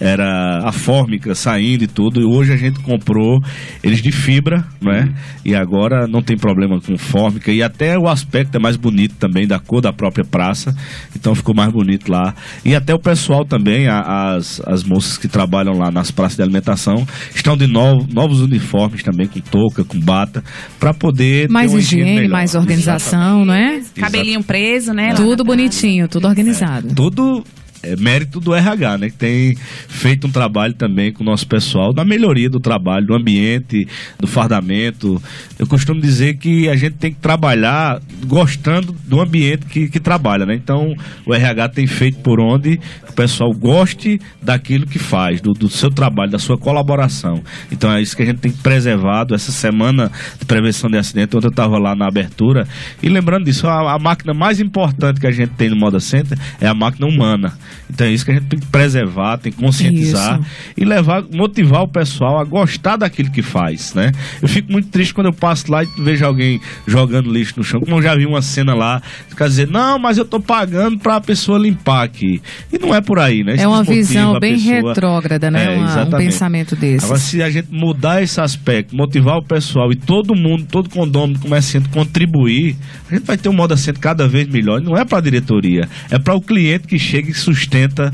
era 0.00 0.60
a 0.64 0.72
fórmica 0.72 1.34
saindo 1.34 1.84
e 1.84 1.86
tudo. 1.86 2.20
E 2.20 2.24
hoje 2.24 2.52
a 2.52 2.56
gente 2.56 2.80
comprou 2.80 3.40
eles 3.82 4.00
de 4.00 4.12
fibra, 4.12 4.64
né? 4.80 5.12
E 5.44 5.54
agora 5.54 6.06
não 6.06 6.22
tem 6.22 6.36
problema 6.36 6.80
com 6.80 6.96
fórmica. 6.96 7.50
E 7.50 7.62
até 7.62 7.98
o 7.98 8.08
aspecto 8.08 8.56
é 8.56 8.60
mais 8.60 8.76
bonito 8.76 9.16
também, 9.16 9.46
da 9.46 9.58
cor 9.58 9.80
da 9.80 9.92
própria 9.92 10.24
praça. 10.24 10.74
Então 11.16 11.34
ficou 11.34 11.54
mais 11.54 11.72
bonito 11.72 12.10
lá. 12.10 12.34
E 12.64 12.74
até 12.74 12.94
o 12.94 12.98
pessoal 12.98 13.44
também, 13.44 13.88
a, 13.88 14.34
as, 14.34 14.60
as 14.66 14.84
moças 14.84 15.18
que 15.18 15.28
trabalham 15.28 15.76
lá 15.76 15.90
nas 15.90 16.10
praças 16.10 16.36
de 16.36 16.42
alimentação, 16.42 17.06
estão 17.34 17.56
de 17.56 17.66
novo, 17.66 18.06
novos 18.12 18.40
uniformes 18.40 19.02
também, 19.02 19.26
com 19.26 19.40
touca, 19.40 19.84
com 19.84 19.98
bata, 19.98 20.42
para 20.78 20.94
poder. 20.94 21.48
Mais 21.48 21.72
higiene, 21.72 22.28
mais 22.28 22.54
organização, 22.54 23.44
não 23.44 23.54
é? 23.54 23.80
Cabelinho 23.96 24.42
preso, 24.42 24.92
né? 24.92 25.14
Tudo 25.14 25.44
bonitinho, 25.44 26.08
tudo 26.08 26.28
organizado. 26.28 26.88
É, 26.88 26.94
tudo 26.94 27.44
é 27.82 27.96
mérito 27.96 28.40
do 28.40 28.54
RH, 28.54 28.98
né? 28.98 29.10
Que 29.10 29.16
tem 29.16 29.56
feito 29.88 30.26
um 30.26 30.30
trabalho 30.30 30.74
também 30.74 31.12
com 31.12 31.22
o 31.22 31.26
nosso 31.26 31.46
pessoal 31.46 31.92
na 31.94 32.04
melhoria 32.04 32.48
do 32.48 32.58
trabalho, 32.58 33.06
do 33.06 33.14
ambiente, 33.14 33.86
do 34.18 34.26
fardamento. 34.26 35.22
Eu 35.58 35.66
costumo 35.66 36.00
dizer 36.00 36.36
que 36.38 36.68
a 36.68 36.76
gente 36.76 36.96
tem 36.96 37.12
que 37.12 37.20
trabalhar 37.20 38.00
gostando 38.26 38.92
do 39.06 39.20
ambiente 39.20 39.66
que, 39.66 39.88
que 39.88 40.00
trabalha, 40.00 40.44
né? 40.44 40.54
Então, 40.54 40.94
o 41.24 41.34
RH 41.34 41.68
tem 41.70 41.86
feito 41.86 42.18
por 42.18 42.40
onde 42.40 42.80
o 43.08 43.12
pessoal 43.12 43.52
goste 43.52 44.20
daquilo 44.42 44.86
que 44.86 44.98
faz, 44.98 45.40
do, 45.40 45.52
do 45.52 45.68
seu 45.68 45.90
trabalho, 45.90 46.30
da 46.30 46.38
sua 46.38 46.58
colaboração. 46.58 47.42
Então, 47.70 47.92
é 47.92 48.00
isso 48.00 48.16
que 48.16 48.22
a 48.22 48.26
gente 48.26 48.38
tem 48.38 48.52
preservado. 48.52 49.34
Essa 49.34 49.52
semana 49.52 50.10
de 50.38 50.44
prevenção 50.44 50.90
de 50.90 50.96
acidente, 50.96 51.36
onde 51.36 51.46
eu 51.46 51.50
estava 51.50 51.78
lá 51.78 51.94
na 51.94 52.06
abertura, 52.06 52.66
e 53.02 53.08
lembrando 53.08 53.44
disso, 53.44 53.66
a, 53.66 53.94
a 53.94 53.98
máquina 53.98 54.34
mais 54.34 54.60
importante 54.60 55.20
que 55.20 55.26
a 55.26 55.32
gente 55.32 55.50
tem 55.50 55.68
no 55.68 55.76
Moda 55.76 56.00
Center 56.00 56.38
é 56.60 56.66
a 56.66 56.74
máquina 56.74 57.06
humana. 57.06 57.56
Então 57.90 58.06
é 58.06 58.10
isso 58.10 58.24
que 58.24 58.30
a 58.30 58.34
gente 58.34 58.46
tem 58.46 58.58
que 58.58 58.66
preservar, 58.66 59.38
tem 59.38 59.52
que 59.52 59.58
conscientizar 59.58 60.40
isso. 60.40 60.72
e 60.76 60.84
levar, 60.84 61.22
motivar 61.32 61.82
o 61.82 61.88
pessoal 61.88 62.40
a 62.40 62.44
gostar 62.44 62.96
daquilo 62.96 63.30
que 63.30 63.42
faz, 63.42 63.94
né? 63.94 64.12
Eu 64.42 64.48
fico 64.48 64.70
muito 64.70 64.88
triste 64.88 65.14
quando 65.14 65.28
eu 65.28 65.32
passo 65.32 65.70
lá 65.70 65.82
e 65.82 65.88
vejo 65.98 66.24
alguém 66.24 66.60
jogando 66.86 67.30
lixo 67.30 67.54
no 67.56 67.64
chão, 67.64 67.80
como 67.80 67.96
eu 67.96 68.02
já 68.02 68.14
vi 68.14 68.26
uma 68.26 68.42
cena 68.42 68.74
lá, 68.74 69.02
quer 69.36 69.48
dizer, 69.48 69.68
não, 69.68 69.98
mas 69.98 70.18
eu 70.18 70.24
tô 70.24 70.40
pagando 70.40 70.98
para 70.98 71.16
a 71.16 71.20
pessoa 71.20 71.58
limpar 71.58 72.04
aqui. 72.04 72.40
E 72.72 72.78
não 72.78 72.94
é 72.94 73.00
por 73.00 73.18
aí, 73.18 73.42
né? 73.42 73.54
Isso 73.54 73.64
é 73.64 73.68
uma 73.68 73.84
visão 73.84 74.38
bem 74.38 74.54
pessoa... 74.54 74.88
retrógrada, 74.88 75.50
né? 75.50 75.74
É, 75.74 75.78
uma, 75.78 76.04
um 76.04 76.10
pensamento 76.10 76.76
desse. 76.76 77.04
Agora, 77.04 77.18
se 77.18 77.42
a 77.42 77.50
gente 77.50 77.68
mudar 77.70 78.22
esse 78.22 78.40
aspecto, 78.40 78.96
motivar 78.96 79.36
o 79.36 79.44
pessoal 79.44 79.90
e 79.92 79.96
todo 79.96 80.34
mundo, 80.34 80.66
todo 80.70 80.88
condomínio, 80.88 81.40
comerciante 81.40 81.88
contribuir, 81.88 82.76
a 83.10 83.14
gente 83.14 83.24
vai 83.24 83.36
ter 83.36 83.48
um 83.48 83.52
modo 83.52 83.74
assento 83.74 84.00
cada 84.00 84.28
vez 84.28 84.48
melhor. 84.48 84.80
Não 84.80 84.96
é 84.96 85.04
para 85.04 85.18
a 85.18 85.20
diretoria, 85.20 85.88
é 86.10 86.18
para 86.18 86.34
o 86.34 86.40
cliente 86.40 86.86
que 86.86 86.98
chega 86.98 87.30
e 87.30 87.34
sustenta 87.58 88.12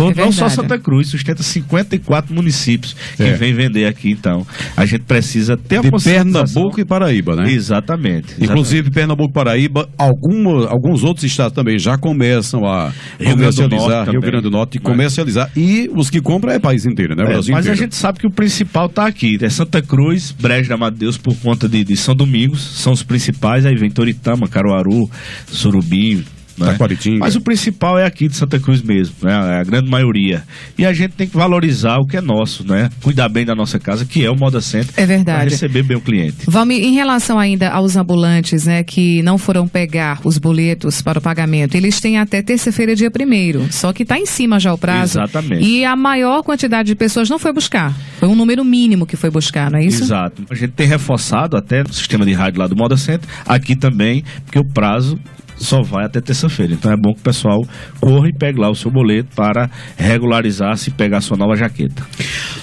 Todo, 0.00 0.18
é 0.18 0.24
não 0.24 0.32
só 0.32 0.48
Santa 0.48 0.78
Cruz, 0.78 1.08
sustenta 1.08 1.42
54 1.42 2.34
municípios 2.34 2.96
que 3.16 3.22
é. 3.22 3.34
vem 3.34 3.52
vender 3.52 3.86
aqui, 3.86 4.10
então. 4.10 4.46
A 4.74 4.86
gente 4.86 5.02
precisa 5.02 5.56
ter 5.58 5.78
a 5.78 5.82
De 5.82 5.90
Pernambuco 5.90 6.80
e 6.80 6.84
Paraíba, 6.84 7.36
né? 7.36 7.52
Exatamente. 7.52 8.32
exatamente. 8.32 8.44
Inclusive, 8.44 8.90
Pernambuco 8.90 9.30
e 9.30 9.32
Paraíba, 9.34 9.88
algum, 9.98 10.66
alguns 10.66 11.04
outros 11.04 11.24
estados 11.24 11.52
também 11.52 11.78
já 11.78 11.98
começam 11.98 12.64
a 12.64 12.92
Rio 13.18 13.32
comercializar, 13.32 14.10
Rio 14.10 14.20
Grande 14.20 14.42
do 14.42 14.50
Norte, 14.50 14.78
e 14.78 14.80
comercializar. 14.80 15.50
E 15.54 15.90
os 15.94 16.08
que 16.08 16.20
compram 16.20 16.52
é 16.52 16.58
país 16.58 16.86
inteiro, 16.86 17.14
né? 17.14 17.24
É, 17.24 17.36
mas 17.36 17.48
inteiro. 17.48 17.70
a 17.70 17.74
gente 17.74 17.94
sabe 17.94 18.20
que 18.20 18.26
o 18.26 18.30
principal 18.30 18.86
está 18.86 19.06
aqui. 19.06 19.38
É 19.42 19.50
Santa 19.50 19.82
Cruz, 19.82 20.32
Brejo 20.32 20.68
da 20.68 20.76
Amadeus, 20.76 21.18
por 21.18 21.36
conta 21.36 21.68
de, 21.68 21.84
de 21.84 21.96
São 21.96 22.14
Domingos, 22.14 22.62
são 22.62 22.92
os 22.92 23.02
principais. 23.02 23.66
Aí 23.66 23.74
vem 23.74 23.90
Toritama, 23.90 24.48
Caruaru, 24.48 25.10
Surubim, 25.46 26.24
Né? 26.60 26.76
Mas 27.18 27.36
o 27.36 27.40
principal 27.40 27.98
é 27.98 28.04
aqui 28.04 28.28
de 28.28 28.36
Santa 28.36 28.60
Cruz 28.60 28.82
mesmo, 28.82 29.14
né? 29.22 29.32
É 29.32 29.60
a 29.60 29.64
grande 29.64 29.90
maioria. 29.90 30.42
E 30.76 30.84
a 30.84 30.92
gente 30.92 31.12
tem 31.12 31.26
que 31.26 31.36
valorizar 31.36 31.96
o 31.96 32.06
que 32.06 32.16
é 32.16 32.20
nosso, 32.20 32.66
né? 32.66 32.90
Cuidar 33.02 33.28
bem 33.30 33.46
da 33.46 33.54
nossa 33.54 33.78
casa, 33.78 34.04
que 34.04 34.24
é 34.24 34.30
o 34.30 34.36
Moda 34.36 34.60
Center. 34.60 34.92
É 34.96 35.06
verdade. 35.06 35.40
Para 35.40 35.50
receber 35.50 35.82
bem 35.82 35.96
o 35.96 36.00
cliente. 36.00 36.36
Valmir, 36.46 36.84
em 36.84 36.92
relação 36.94 37.38
ainda 37.38 37.70
aos 37.70 37.96
ambulantes, 37.96 38.66
né, 38.66 38.84
que 38.84 39.22
não 39.22 39.38
foram 39.38 39.66
pegar 39.66 40.20
os 40.24 40.36
boletos 40.36 41.00
para 41.00 41.18
o 41.18 41.22
pagamento, 41.22 41.74
eles 41.74 41.98
têm 42.00 42.18
até 42.18 42.42
terça-feira, 42.42 42.94
dia 42.94 43.10
primeiro. 43.10 43.66
Só 43.70 43.92
que 43.92 44.02
está 44.02 44.18
em 44.18 44.26
cima 44.26 44.60
já 44.60 44.72
o 44.72 44.78
prazo. 44.78 45.18
Exatamente. 45.18 45.64
E 45.64 45.84
a 45.84 45.96
maior 45.96 46.42
quantidade 46.42 46.88
de 46.88 46.94
pessoas 46.94 47.30
não 47.30 47.38
foi 47.38 47.52
buscar. 47.52 47.94
Foi 48.18 48.28
um 48.28 48.34
número 48.34 48.64
mínimo 48.64 49.06
que 49.06 49.16
foi 49.16 49.30
buscar, 49.30 49.70
não 49.70 49.78
é 49.78 49.84
isso? 49.84 50.02
Exato. 50.02 50.42
A 50.50 50.54
gente 50.54 50.72
tem 50.72 50.86
reforçado 50.86 51.56
até 51.56 51.82
no 51.82 51.92
sistema 51.92 52.26
de 52.26 52.32
rádio 52.32 52.60
lá 52.60 52.66
do 52.66 52.76
Moda 52.76 52.96
Center, 52.96 53.28
aqui 53.46 53.74
também, 53.74 54.22
porque 54.44 54.58
o 54.58 54.64
prazo 54.64 55.18
só 55.60 55.82
vai 55.82 56.04
até 56.04 56.20
terça-feira. 56.20 56.72
Então 56.72 56.90
é 56.90 56.96
bom 56.96 57.12
que 57.12 57.20
o 57.20 57.22
pessoal 57.22 57.62
corra 58.00 58.28
e 58.28 58.32
pegue 58.32 58.58
lá 58.58 58.70
o 58.70 58.74
seu 58.74 58.90
boleto 58.90 59.28
para 59.36 59.70
regularizar 59.96 60.76
se 60.76 60.90
pegar 60.90 61.18
a 61.18 61.20
sua 61.20 61.36
nova 61.36 61.54
jaqueta. 61.54 62.02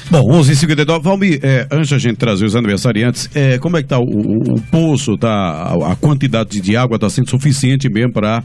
Bom, 0.10 0.22
11h59. 0.24 1.02
Valmir, 1.02 1.40
é, 1.44 1.68
antes 1.72 1.92
a 1.94 1.98
gente 1.98 2.18
trazer 2.18 2.46
os 2.46 2.56
aniversariantes, 2.56 3.30
é, 3.36 3.58
como 3.60 3.78
é 3.78 3.82
que 3.82 3.86
está 3.86 4.00
o, 4.00 4.04
o, 4.04 4.56
o, 4.56 4.62
poço, 4.72 5.16
tá, 5.18 5.76
a, 5.86 5.96
quantidade 5.96 6.60
de 6.60 6.76
água 6.76 6.96
está 6.96 7.10
sendo 7.10 7.30
suficiente 7.30 7.90
mesmo 7.90 8.14
para 8.14 8.44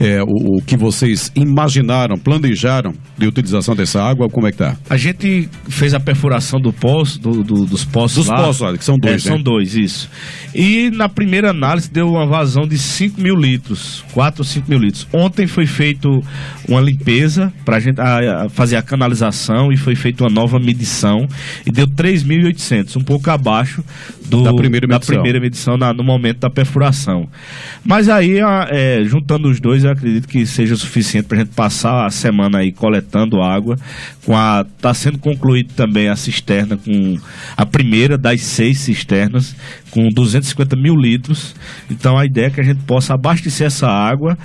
é, 0.00 0.22
o, 0.22 0.58
o, 0.58 0.62
que 0.64 0.76
vocês 0.76 1.30
imaginaram, 1.36 2.16
planejaram 2.16 2.92
de 3.16 3.26
utilização 3.26 3.74
dessa 3.76 4.02
água? 4.02 4.28
Como 4.28 4.46
é 4.46 4.50
que 4.50 4.56
está? 4.56 4.76
A 4.88 4.96
gente 4.96 5.48
fez 5.68 5.94
a 5.94 6.00
perfuração 6.00 6.60
do 6.60 6.72
poço, 6.72 7.20
do, 7.20 7.42
do, 7.42 7.64
dos 7.66 7.84
poços 7.84 8.26
Dos 8.26 8.28
lá. 8.28 8.36
poços, 8.36 8.78
que 8.78 8.84
são 8.84 8.96
dois, 8.96 9.26
é, 9.26 9.30
né? 9.30 9.36
São 9.36 9.42
dois, 9.42 9.76
isso. 9.76 10.08
E 10.54 10.90
na 10.90 11.08
primeira 11.08 11.50
análise 11.50 11.90
deu 11.90 12.10
uma 12.10 12.26
vazão 12.26 12.66
de 12.66 12.76
5 12.76 13.20
mil 13.20 13.34
litros, 13.34 14.04
4 14.12 14.42
ou 14.42 14.44
5 14.44 14.68
mil 14.68 14.78
litros. 14.78 15.06
Ontem 15.12 15.46
foi 15.46 15.66
feito 15.66 16.22
uma 16.68 16.80
limpeza 16.80 17.52
para 17.64 17.76
a 17.76 17.80
gente 17.80 17.96
fazer 18.50 18.76
a 18.76 18.82
canalização 18.82 19.72
e 19.72 19.76
foi 19.76 19.94
feita 19.94 20.24
uma 20.24 20.30
nova 20.30 20.58
medição 20.58 21.26
e 21.64 21.70
deu 21.70 21.86
3.800, 21.86 22.96
um 22.96 23.04
pouco 23.04 23.30
abaixo 23.30 23.82
do, 24.36 24.44
da 24.44 24.54
primeira 24.54 24.86
medição, 24.86 25.14
da 25.14 25.20
primeira 25.20 25.40
medição 25.40 25.76
na, 25.76 25.92
no 25.92 26.02
momento 26.02 26.40
da 26.40 26.50
perfuração. 26.50 27.28
Mas 27.84 28.08
aí, 28.08 28.38
é, 28.70 29.02
juntando 29.04 29.48
os 29.48 29.60
dois, 29.60 29.84
eu 29.84 29.90
acredito 29.90 30.26
que 30.26 30.44
seja 30.46 30.76
suficiente 30.76 31.26
para 31.26 31.38
a 31.38 31.40
gente 31.40 31.54
passar 31.54 32.06
a 32.06 32.10
semana 32.10 32.58
aí 32.58 32.72
coletando 32.72 33.40
água. 33.40 33.76
Com 34.24 34.36
a 34.36 34.64
está 34.76 34.94
sendo 34.94 35.18
concluído 35.18 35.72
também 35.74 36.08
a 36.08 36.16
cisterna 36.16 36.76
com 36.76 37.18
a 37.56 37.66
primeira 37.66 38.16
das 38.16 38.40
seis 38.42 38.78
cisternas 38.78 39.54
com 39.90 40.08
250 40.08 40.76
mil 40.76 40.96
litros. 40.96 41.54
Então 41.90 42.16
a 42.16 42.24
ideia 42.24 42.46
é 42.46 42.50
que 42.50 42.60
a 42.60 42.64
gente 42.64 42.82
possa 42.84 43.14
abastecer 43.14 43.66
essa 43.66 43.88
água 43.88 44.36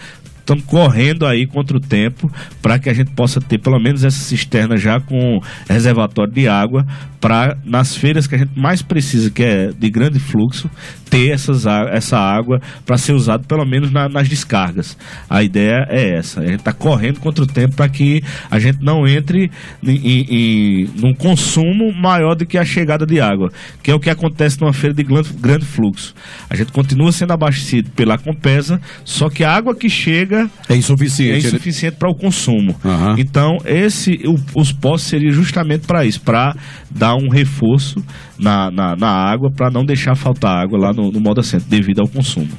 estamos 0.48 0.64
correndo 0.64 1.26
aí 1.26 1.46
contra 1.46 1.76
o 1.76 1.80
tempo 1.80 2.32
para 2.62 2.80
que 2.80 2.90
a 2.90 2.94
gente 2.94 3.12
possa 3.12 3.42
ter 3.42 3.58
pelo 3.58 3.78
menos 3.80 4.06
essa 4.06 4.18
cisterna 4.18 4.78
já 4.78 4.98
com 5.00 5.42
reservatório 5.68 6.32
de 6.32 6.48
água 6.48 6.88
para 7.20 7.58
nas 7.64 7.96
feiras 7.96 8.28
que 8.28 8.36
a 8.36 8.38
gente 8.38 8.58
mais 8.58 8.82
precisa, 8.82 9.30
que 9.30 9.44
é 9.44 9.72
de 9.72 9.90
grande 9.90 10.20
fluxo, 10.20 10.70
ter 11.10 11.32
essas, 11.32 11.66
essa 11.66 12.18
água 12.18 12.60
para 12.86 12.98
ser 12.98 13.14
usado 13.14 13.48
pelo 13.48 13.66
menos 13.66 13.92
na, 13.92 14.08
nas 14.10 14.28
descargas. 14.28 14.98
A 15.30 15.42
ideia 15.44 15.86
é 15.90 16.18
essa. 16.18 16.42
A 16.42 16.46
gente 16.46 16.60
está 16.60 16.74
correndo 16.74 17.20
contra 17.20 17.44
o 17.44 17.48
tempo 17.48 17.76
para 17.76 17.90
que 17.90 18.22
a 18.50 18.60
gente 18.60 18.80
não 18.82 19.08
entre 19.08 19.50
em, 19.84 19.96
em, 19.96 20.26
em, 20.30 20.90
num 20.96 21.14
consumo 21.14 21.94
maior 21.94 22.36
do 22.36 22.46
que 22.46 22.58
a 22.58 22.66
chegada 22.66 23.06
de 23.06 23.20
água, 23.20 23.50
que 23.82 23.92
é 23.92 23.96
o 23.96 24.00
que 24.00 24.10
acontece 24.10 24.60
numa 24.62 24.74
feira 24.74 24.94
de 24.94 25.04
grande, 25.04 25.30
grande 25.34 25.66
fluxo. 25.66 26.14
A 26.50 26.56
gente 26.56 26.72
continua 26.72 27.12
sendo 27.12 27.32
abastecido 27.32 27.90
pela 27.92 28.18
Compesa, 28.18 28.80
só 29.04 29.30
que 29.30 29.44
a 29.44 29.52
água 29.52 29.76
que 29.76 29.90
chega 29.90 30.50
é 30.68 30.76
insuficiente, 30.76 31.46
é 31.46 31.50
insuficiente 31.50 31.98
para 31.98 32.10
o 32.10 32.16
consumo. 32.16 32.76
Uhum. 32.84 33.16
Então, 33.18 33.58
esse, 33.66 34.20
o, 34.26 34.60
os 34.60 34.72
postos 34.72 35.10
seriam 35.10 35.32
justamente 35.32 35.88
para 35.88 36.06
isso, 36.06 36.22
para 36.22 36.56
dar 36.90 37.07
um 37.16 37.30
reforço 37.30 38.04
na, 38.40 38.72
na, 38.72 38.96
na 38.96 39.10
água 39.10 39.50
para 39.52 39.70
não 39.70 39.86
deixar 39.86 40.16
faltar 40.16 40.64
água 40.64 40.80
lá 40.80 40.94
no, 40.94 41.12
no 41.12 41.44
Center, 41.44 41.68
devido 41.68 42.00
ao 42.00 42.08
consumo. 42.08 42.50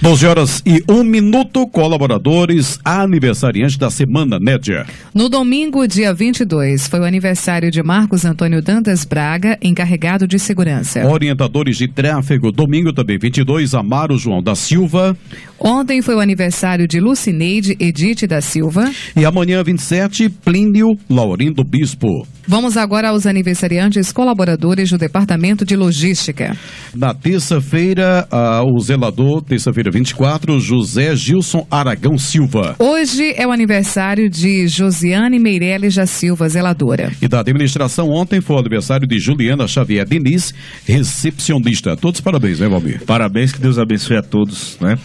12 0.00 0.26
horas 0.26 0.62
e 0.66 0.82
um 0.88 1.02
minuto, 1.02 1.66
colaboradores 1.66 2.78
aniversariantes 2.84 3.76
da 3.76 3.90
semana, 3.90 4.38
Nédia. 4.38 4.86
No 5.14 5.28
domingo, 5.28 5.86
dia 5.86 6.12
22, 6.12 6.86
foi 6.88 7.00
o 7.00 7.04
aniversário 7.04 7.70
de 7.70 7.82
Marcos 7.82 8.24
Antônio 8.24 8.62
Dantas 8.62 9.04
Braga, 9.04 9.58
encarregado 9.62 10.26
de 10.26 10.38
segurança. 10.38 11.06
Orientadores 11.06 11.76
de 11.76 11.88
tráfego, 11.88 12.50
domingo 12.50 12.92
também, 12.92 13.18
22, 13.18 13.74
Amaro 13.74 14.18
João 14.18 14.42
da 14.42 14.54
Silva. 14.54 15.16
Ontem 15.58 16.02
foi 16.02 16.14
o 16.14 16.20
aniversário 16.20 16.86
de 16.86 17.00
Lucineide 17.00 17.76
Edith 17.80 18.26
da 18.26 18.40
Silva. 18.40 18.90
E 19.16 19.24
amanhã, 19.24 19.62
27, 19.62 20.28
Plínio 20.28 20.88
Laurindo 21.08 21.64
Bispo. 21.64 22.26
Vamos 22.46 22.76
agora 22.76 23.08
aos 23.08 23.26
aniversariantes 23.26 24.12
colaboradores 24.12 24.90
do 24.90 24.98
Departamento 24.98 25.64
de 25.64 25.74
Logística. 25.74 26.54
Na 26.94 27.14
terça-feira, 27.14 28.28
uh, 28.30 28.70
o 28.70 28.78
zelador, 28.80 29.42
terça-feira 29.64 29.90
24, 29.90 30.60
José 30.60 31.16
Gilson 31.16 31.66
Aragão 31.70 32.18
Silva. 32.18 32.76
Hoje 32.78 33.32
é 33.34 33.46
o 33.46 33.50
aniversário 33.50 34.28
de 34.28 34.68
Josiane 34.68 35.38
Meirelles 35.38 35.94
da 35.94 36.06
Silva, 36.06 36.46
zeladora. 36.48 37.10
E 37.22 37.26
da 37.26 37.40
administração, 37.40 38.10
ontem 38.10 38.42
foi 38.42 38.56
o 38.56 38.58
aniversário 38.58 39.06
de 39.06 39.18
Juliana 39.18 39.66
Xavier 39.66 40.06
Diniz, 40.06 40.52
recepcionista. 40.84 41.96
Todos 41.96 42.20
parabéns, 42.20 42.60
né, 42.60 42.68
Valmir? 42.68 43.02
Parabéns, 43.06 43.52
que 43.52 43.60
Deus 43.60 43.78
abençoe 43.78 44.18
a 44.18 44.22
todos, 44.22 44.76
né? 44.80 44.98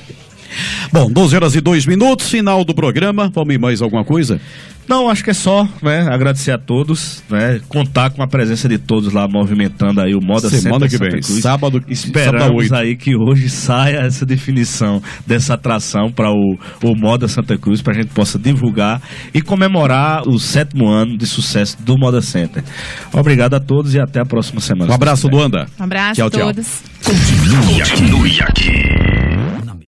Bom, 0.91 1.09
12 1.09 1.35
horas 1.35 1.55
e 1.55 1.61
2 1.61 1.85
minutos, 1.85 2.29
final 2.29 2.65
do 2.65 2.73
programa. 2.73 3.31
Vamos 3.33 3.57
mais 3.57 3.81
alguma 3.81 4.03
coisa? 4.03 4.41
Não, 4.89 5.07
acho 5.07 5.23
que 5.23 5.29
é 5.29 5.33
só, 5.33 5.67
né? 5.83 6.07
Agradecer 6.09 6.51
a 6.51 6.57
todos, 6.57 7.23
né? 7.29 7.61
Contar 7.69 8.09
com 8.09 8.23
a 8.23 8.27
presença 8.27 8.67
de 8.67 8.79
todos 8.79 9.13
lá 9.13 9.27
movimentando 9.29 10.01
aí 10.01 10.15
o 10.15 10.19
Moda 10.19 10.49
Semana 10.49 10.89
que 10.89 10.97
vem, 10.97 11.21
sábado, 11.21 11.79
esperamos 11.87 12.67
sábado 12.67 12.81
aí 12.81 12.95
que 12.95 13.15
hoje 13.15 13.49
saia 13.49 13.97
essa 13.97 14.25
definição 14.25 14.99
dessa 15.27 15.53
atração 15.53 16.11
para 16.11 16.31
o, 16.31 16.57
o 16.83 16.95
Moda 16.95 17.27
Santa 17.27 17.55
Cruz, 17.55 17.83
para 17.83 17.93
a 17.93 18.01
gente 18.01 18.11
possa 18.15 18.39
divulgar 18.39 18.99
e 19.31 19.43
comemorar 19.43 20.23
o 20.27 20.39
sétimo 20.39 20.89
ano 20.89 21.15
de 21.15 21.27
sucesso 21.27 21.77
do 21.83 21.95
Moda 21.95 22.19
Center. 22.19 22.63
Obrigado 23.13 23.53
a 23.53 23.59
todos 23.59 23.93
e 23.93 23.99
até 23.99 24.19
a 24.19 24.25
próxima 24.25 24.59
semana. 24.59 24.91
Um 24.91 24.95
abraço, 24.95 25.27
Luanda. 25.27 25.67
Um 25.79 25.83
abraço 25.83 26.15
tchau, 26.15 26.27
a 26.27 26.31
todos. 26.31 26.81
Tchau. 27.01 27.13
Continue 27.13 27.81
aqui. 27.81 27.91
Continue 27.91 28.41
aqui. 28.41 28.98